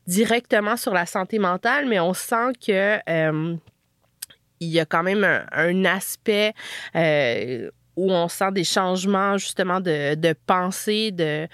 directement 0.07 0.77
sur 0.77 0.93
la 0.93 1.07
santé 1.07 1.39
mentale, 1.39 1.87
mais 1.87 2.01
on 2.01 2.15
sent 2.15 2.53
que 2.65 2.99
euh, 3.09 3.57
il 4.61 4.69
y 4.69 4.81
a 4.81 4.85
quand 4.85 5.03
même 5.03 5.25
un, 5.53 5.85
aspect 5.85 6.55
euh, 6.95 7.71
où 7.97 8.11
on 8.11 8.29
sent 8.29 8.53
des 8.53 8.65
changements 8.65 9.39
justement 9.39 9.81
de, 9.81 10.15
de 10.15 10.35
pensée, 10.47 11.11
de, 11.13 11.47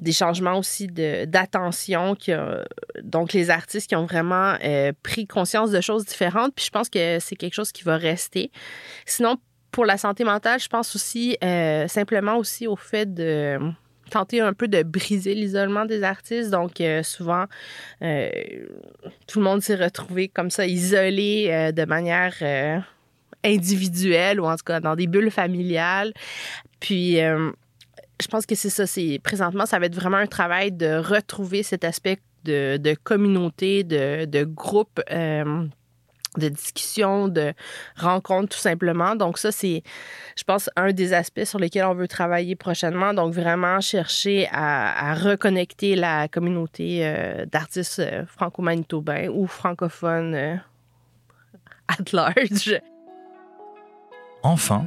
des 0.00 0.12
changements 0.12 0.58
aussi 0.58 0.88
d'attention. 0.88 2.16
Donc, 3.02 3.32
les 3.32 3.50
artistes 3.50 3.88
qui 3.88 3.96
ont 3.96 4.06
vraiment 4.06 4.56
euh, 4.64 4.92
pris 5.02 5.26
conscience 5.26 5.70
de 5.70 5.80
choses 5.80 6.04
différentes. 6.04 6.54
Puis 6.54 6.66
je 6.66 6.70
pense 6.70 6.88
que 6.88 7.18
c'est 7.20 7.36
quelque 7.36 7.54
chose 7.54 7.72
qui 7.72 7.84
va 7.84 7.96
rester. 7.96 8.50
Sinon, 9.06 9.36
pour 9.70 9.84
la 9.84 9.98
santé 9.98 10.24
mentale, 10.24 10.60
je 10.60 10.68
pense 10.68 10.94
aussi 10.94 11.36
simplement 11.88 12.36
aussi 12.36 12.66
au 12.66 12.76
fait 12.76 13.12
de 13.12 13.58
tenter 14.10 14.40
un 14.40 14.52
peu 14.52 14.68
de 14.68 14.82
briser 14.82 15.34
l'isolement 15.34 15.84
des 15.84 16.02
artistes. 16.02 16.50
Donc, 16.50 16.80
euh, 16.80 17.02
souvent, 17.02 17.44
euh, 18.02 18.28
tout 19.26 19.38
le 19.38 19.44
monde 19.44 19.62
s'est 19.62 19.76
retrouvé 19.76 20.28
comme 20.28 20.50
ça, 20.50 20.66
isolé 20.66 21.48
euh, 21.50 21.72
de 21.72 21.84
manière 21.84 22.34
individuelle 23.44 24.40
ou 24.40 24.46
en 24.46 24.56
tout 24.56 24.64
cas 24.64 24.80
dans 24.80 24.96
des 24.96 25.06
bulles 25.06 25.30
familiales. 25.30 26.12
Puis, 26.80 27.16
je 27.16 28.28
pense 28.30 28.46
que 28.46 28.54
c'est 28.54 28.70
ça. 28.70 28.86
C'est 28.86 29.20
présentement, 29.22 29.66
ça 29.66 29.78
va 29.78 29.86
être 29.86 29.94
vraiment 29.94 30.16
un 30.16 30.26
travail 30.26 30.72
de 30.72 30.96
retrouver 30.96 31.62
cet 31.62 31.84
aspect 31.84 32.18
de, 32.44 32.76
de 32.76 32.94
communauté, 32.94 33.84
de, 33.84 34.24
de 34.26 34.44
groupe 34.44 35.00
de 36.38 36.48
discussion, 36.48 37.28
de 37.28 37.52
rencontres 37.96 38.56
tout 38.56 38.62
simplement. 38.62 39.16
Donc 39.16 39.38
ça, 39.38 39.52
c'est, 39.52 39.82
je 40.36 40.44
pense, 40.44 40.70
un 40.76 40.92
des 40.92 41.12
aspects 41.12 41.44
sur 41.44 41.58
lesquels 41.58 41.84
on 41.84 41.94
veut 41.94 42.08
travailler 42.08 42.56
prochainement. 42.56 43.14
Donc 43.14 43.32
vraiment 43.32 43.80
chercher 43.80 44.48
à, 44.52 45.14
reconnecter 45.14 45.96
la 45.96 46.28
communauté 46.28 47.00
euh, 47.02 47.46
d'artistes 47.46 48.00
euh, 48.00 48.24
franco-manitobains 48.26 49.28
ou 49.28 49.46
francophones 49.46 50.34
euh, 50.34 50.56
at 51.88 52.04
large. 52.12 52.80
Enfin, 54.42 54.86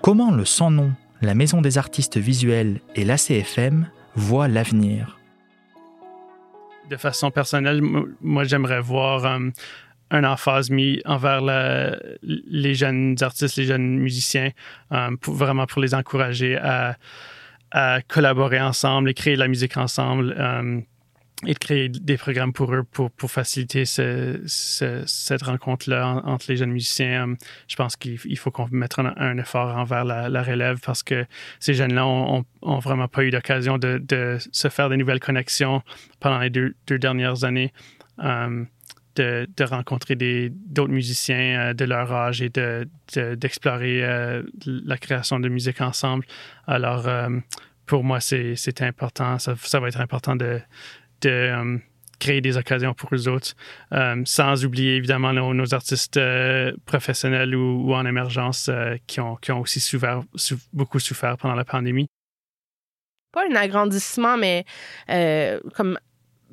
comment 0.00 0.30
le 0.30 0.44
sans-nom, 0.44 0.92
la 1.20 1.34
Maison 1.34 1.60
des 1.60 1.78
artistes 1.78 2.16
visuels 2.16 2.80
et 2.94 3.04
l'ACFM 3.04 3.88
voient 4.14 4.48
l'avenir? 4.48 5.18
De 6.88 6.96
façon 6.96 7.30
personnelle, 7.30 7.80
moi, 8.20 8.44
j'aimerais 8.44 8.80
voir 8.80 9.24
un 10.10 10.24
emphase 10.24 10.70
mis 10.70 11.00
envers 11.04 11.40
les 12.22 12.74
jeunes 12.74 13.16
artistes, 13.20 13.56
les 13.56 13.64
jeunes 13.64 13.98
musiciens, 13.98 14.50
euh, 14.92 15.10
vraiment 15.26 15.66
pour 15.66 15.82
les 15.82 15.94
encourager 15.94 16.56
à, 16.56 16.96
collaborer 18.06 18.60
ensemble 18.60 19.10
et 19.10 19.14
créer 19.14 19.34
de 19.34 19.40
la 19.40 19.48
musique 19.48 19.76
ensemble 19.76 20.32
et 21.46 21.54
de 21.54 21.58
créer 21.58 21.88
des 21.88 22.16
programmes 22.16 22.52
pour 22.52 22.72
eux 22.74 22.84
pour, 22.84 23.10
faciliter 23.30 23.84
cette 23.84 25.42
rencontre-là 25.42 26.22
entre 26.24 26.46
les 26.48 26.56
jeunes 26.56 26.70
musiciens. 26.70 27.28
Euh, 27.28 27.34
je 27.68 27.76
pense 27.76 27.96
qu'il 27.96 28.38
faut 28.38 28.50
qu'on 28.50 28.68
mette 28.70 28.98
un, 28.98 29.38
effort 29.38 29.76
envers 29.76 30.04
la, 30.04 30.42
relève 30.42 30.80
parce 30.80 31.02
que 31.02 31.26
ces 31.60 31.74
jeunes-là 31.74 32.06
ont, 32.06 32.44
vraiment 32.78 33.08
pas 33.08 33.24
eu 33.24 33.30
l'occasion 33.30 33.78
de, 33.78 34.38
se 34.52 34.68
faire 34.68 34.88
de 34.88 34.96
nouvelles 34.96 35.20
connexions 35.20 35.82
pendant 36.20 36.38
les 36.38 36.50
deux, 36.50 36.74
dernières 36.88 37.44
années. 37.44 37.72
Euh, 38.22 38.64
de, 39.16 39.64
rencontrer 39.64 40.16
d'autres 40.50 40.92
musiciens 40.92 41.70
euh, 41.70 41.74
de 41.74 41.84
leur 41.84 42.12
âge 42.12 42.42
et 42.42 42.50
d'explorer 42.50 44.00
de, 44.00 44.82
la 44.84 44.98
création 44.98 45.40
de 45.40 45.48
musique 45.48 45.80
ensemble. 45.80 46.26
Alors, 46.66 47.08
pour 47.86 48.04
moi, 48.04 48.20
c'est 48.20 48.82
important. 48.82 49.38
Ça, 49.38 49.80
va 49.80 49.88
être 49.88 50.00
important 50.00 50.36
de, 50.36 50.60
de 51.20 51.28
euh, 51.28 51.78
créer 52.18 52.40
des 52.40 52.56
occasions 52.56 52.94
pour 52.94 53.14
eux 53.14 53.28
autres, 53.28 53.54
euh, 53.92 54.22
sans 54.24 54.64
oublier 54.64 54.96
évidemment 54.96 55.32
nos, 55.32 55.74
artistes 55.74 56.16
euh, 56.16 56.72
professionnels 56.86 57.54
ou, 57.54 57.92
en 57.94 58.06
émergence 58.06 58.70
qui, 59.06 59.20
ont, 59.20 59.36
qui 59.36 59.52
ont 59.52 59.60
aussi 59.60 59.80
souffert, 59.80 60.22
beaucoup 60.72 60.98
souffert 60.98 61.36
pendant 61.36 61.54
la 61.54 61.64
pandémie. 61.64 62.06
Pas 63.32 63.44
un 63.50 63.56
agrandissement, 63.56 64.36
mais 64.36 64.64
comme 65.74 65.98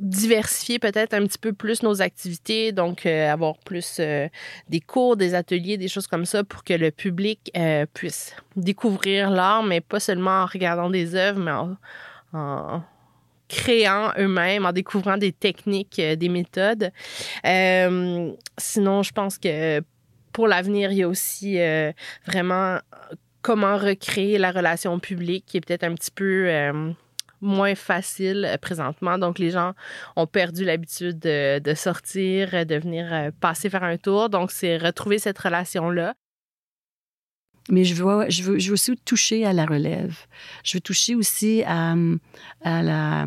diversifier 0.02 0.80
peut-être 0.80 1.14
un 1.14 1.26
petit 1.26 1.38
peu 1.38 1.54
plus 1.54 1.84
nos 1.84 2.02
activités, 2.02 2.72
donc 2.72 3.06
avoir 3.06 3.58
plus 3.60 4.02
des 4.70 4.80
cours, 4.82 5.16
des 5.16 5.36
ateliers, 5.36 5.78
des 5.78 5.88
choses 5.88 6.08
comme 6.08 6.26
ça 6.26 6.44
pour 6.44 6.64
que 6.64 6.74
le 6.74 6.92
public 6.92 7.52
puisse 7.94 8.36
découvrir 8.56 9.30
l'art, 9.30 9.64
mais 9.64 9.80
pas 9.80 10.00
seulement 10.00 10.42
en 10.42 10.46
regardant 10.46 10.90
des 10.90 11.16
œuvres, 11.16 11.40
mais 11.40 11.52
en 12.34 12.84
créant 13.52 14.14
eux-mêmes, 14.18 14.66
en 14.66 14.72
découvrant 14.72 15.18
des 15.18 15.34
techniques, 15.34 16.00
euh, 16.00 16.16
des 16.16 16.30
méthodes. 16.30 16.92
Euh, 17.46 18.32
sinon, 18.58 19.04
je 19.04 19.12
pense 19.12 19.38
que 19.38 19.82
pour 20.32 20.48
l'avenir, 20.48 20.92
il 20.94 21.00
y 21.00 21.04
a 21.04 21.08
aussi 21.10 21.60
euh, 21.60 21.92
vraiment 22.26 22.78
comment 23.42 23.78
recréer 23.78 24.38
la 24.38 24.52
relation 24.52 24.98
publique 25.00 25.46
qui 25.48 25.58
est 25.58 25.62
peut-être 25.62 25.84
un 25.84 25.94
petit 25.96 26.12
peu 26.12 26.48
moins 27.42 27.76
facile 27.76 28.58
présentement. 28.62 29.18
Donc, 29.18 29.40
les 29.40 29.52
gens 29.52 29.74
ont 30.16 30.28
perdu 30.28 30.64
l'habitude 30.64 31.20
de, 31.20 31.74
sortir, 31.76 32.66
de 32.66 32.76
venir 32.76 33.32
passer 33.40 33.70
faire 33.70 33.84
un 33.84 33.98
tour. 33.98 34.30
Donc, 34.30 34.52
c'est 34.52 34.78
retrouver 34.78 35.20
cette 35.20 35.40
relation-là. 35.40 36.14
Mais 37.70 37.84
je 37.84 37.96
veux, 37.96 38.30
je, 38.30 38.44
veux, 38.44 38.60
je 38.60 38.68
veux 38.68 38.74
aussi 38.74 38.96
toucher 38.98 39.46
à 39.46 39.54
la 39.54 39.66
relève. 39.66 40.18
Je 40.64 40.78
veux 40.78 40.82
toucher 40.82 41.16
aussi 41.16 41.64
à, 41.66 41.96
à 42.64 42.82
la, 42.82 43.26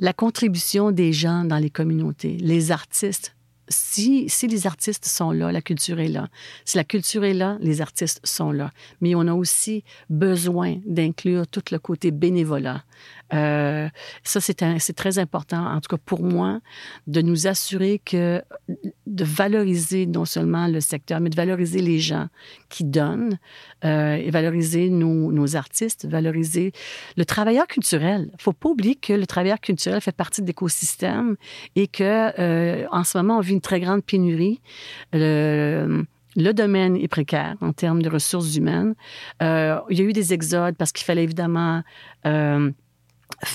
la 0.00 0.12
contribution 0.12 0.90
des 0.90 1.12
gens 1.12 1.44
dans 1.44 1.58
les 1.58 1.70
communautés, 1.70 2.36
les 2.38 2.70
artistes. 2.70 3.34
Si, 3.68 4.28
si 4.28 4.46
les 4.46 4.66
artistes 4.66 5.04
sont 5.04 5.30
là, 5.30 5.52
la 5.52 5.60
culture 5.60 6.00
est 6.00 6.08
là. 6.08 6.28
Si 6.64 6.76
la 6.76 6.84
culture 6.84 7.24
est 7.24 7.34
là, 7.34 7.58
les 7.60 7.80
artistes 7.80 8.20
sont 8.24 8.50
là. 8.50 8.72
Mais 9.00 9.14
on 9.14 9.26
a 9.26 9.34
aussi 9.34 9.84
besoin 10.10 10.76
d'inclure 10.86 11.46
tout 11.46 11.62
le 11.70 11.78
côté 11.78 12.10
bénévolat, 12.10 12.84
euh, 13.34 13.88
ça, 14.22 14.40
c'est 14.40 14.54
très 14.94 15.18
important, 15.18 15.64
en 15.66 15.80
tout 15.80 15.88
cas 15.88 16.00
pour 16.04 16.22
moi, 16.22 16.60
de 17.06 17.20
nous 17.20 17.46
assurer 17.46 18.00
que 18.04 18.42
de 19.06 19.24
valoriser 19.24 20.06
non 20.06 20.24
seulement 20.24 20.66
le 20.66 20.80
secteur, 20.80 21.20
mais 21.20 21.30
de 21.30 21.36
valoriser 21.36 21.80
les 21.80 21.98
gens 21.98 22.28
qui 22.68 22.84
donnent 22.84 23.38
euh, 23.84 24.14
et 24.14 24.30
valoriser 24.30 24.90
nos, 24.90 25.32
nos, 25.32 25.56
artistes, 25.56 26.06
valoriser 26.06 26.72
le 27.16 27.24
travailleur 27.24 27.66
culturel. 27.66 28.30
Faut 28.38 28.52
pas 28.52 28.68
oublier 28.70 28.94
que 28.94 29.12
le 29.12 29.26
travailleur 29.26 29.60
culturel 29.60 30.00
fait 30.00 30.12
partie 30.12 30.42
de 30.42 30.46
l'écosystème 30.46 31.36
et 31.76 31.86
que 31.86 32.32
euh, 32.38 32.86
en 32.90 33.04
ce 33.04 33.18
moment, 33.18 33.38
on 33.38 33.40
vit 33.40 33.54
une 33.54 33.60
très 33.60 33.80
grande 33.80 34.04
pénurie. 34.04 34.60
Le, 35.12 36.04
le 36.38 36.52
domaine 36.52 36.96
est 36.96 37.08
précaire 37.08 37.56
en 37.60 37.72
termes 37.72 38.00
de 38.00 38.08
ressources 38.08 38.54
humaines. 38.56 38.94
Euh, 39.42 39.78
il 39.90 39.98
y 39.98 40.02
a 40.02 40.04
eu 40.04 40.12
des 40.12 40.32
exodes 40.32 40.76
parce 40.76 40.92
qu'il 40.92 41.04
fallait 41.04 41.24
évidemment 41.24 41.82
euh, 42.26 42.70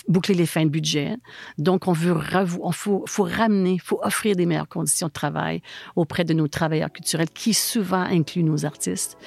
boucler 0.08 0.36
les 0.36 0.46
fins 0.46 0.66
de 0.66 0.70
budget. 0.70 1.18
Donc, 1.58 1.88
on 1.88 1.94
veut 1.94 2.14
on 2.62 2.72
faut, 2.72 3.04
faut 3.08 3.24
ramener, 3.24 3.78
faut 3.80 4.00
offrir 4.04 4.36
des 4.36 4.46
meilleures 4.46 4.70
conditions 4.70 5.08
de 5.08 5.14
travail 5.14 5.62
auprès 5.96 6.24
de 6.24 6.34
nos 6.34 6.48
travailleurs 6.48 6.92
culturels, 6.92 7.30
qui 7.30 7.54
souvent 7.54 8.02
incluent 8.02 8.44
nos 8.44 8.66
artistes. 8.66 9.18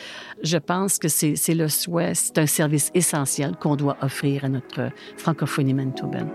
Je 0.43 0.59
pense 0.59 0.99
que 0.99 1.09
c'est 1.09 1.37
le 1.55 1.69
souhait, 1.69 2.15
c'est 2.15 2.39
un 2.39 2.47
service 2.47 2.91
essentiel 2.95 3.57
qu'on 3.57 3.77
doit 3.77 3.97
offrir 4.01 4.45
à 4.45 4.49
notre 4.49 4.91
francophonie 5.17 5.75
manitobaine. 5.75 6.31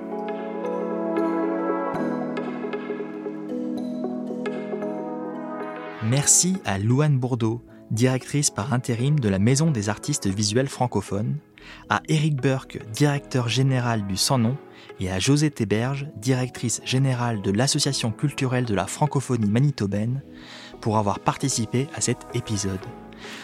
Merci 6.03 6.57
à 6.65 6.77
Louane 6.79 7.17
Bourdeau, 7.17 7.63
directrice 7.91 8.49
par 8.49 8.73
intérim 8.73 9.19
de 9.19 9.29
la 9.29 9.39
Maison 9.39 9.69
des 9.69 9.87
artistes 9.87 10.27
visuels 10.27 10.67
francophones, 10.67 11.37
à 11.89 12.01
Eric 12.07 12.41
Burke, 12.41 12.79
directeur 12.93 13.49
général 13.49 14.05
du 14.07 14.17
Sans 14.17 14.37
Nom, 14.37 14.57
et 14.99 15.11
à 15.11 15.19
José 15.19 15.49
Théberge, 15.49 16.07
directrice 16.15 16.81
générale 16.85 17.41
de 17.41 17.51
l'Association 17.51 18.11
culturelle 18.11 18.65
de 18.65 18.75
la 18.75 18.87
francophonie 18.87 19.49
manitobaine, 19.49 20.21
pour 20.79 20.97
avoir 20.97 21.19
participé 21.19 21.87
à 21.95 22.01
cet 22.01 22.17
épisode. 22.33 22.79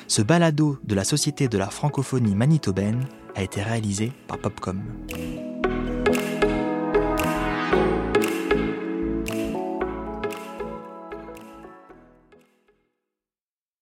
Ce 0.07 0.21
balado 0.21 0.77
de 0.83 0.95
la 0.95 1.03
Société 1.03 1.47
de 1.47 1.57
la 1.57 1.69
francophonie 1.69 2.35
manitobaine 2.35 3.05
a 3.35 3.43
été 3.43 3.61
réalisé 3.61 4.11
par 4.27 4.39
Popcom. 4.39 4.81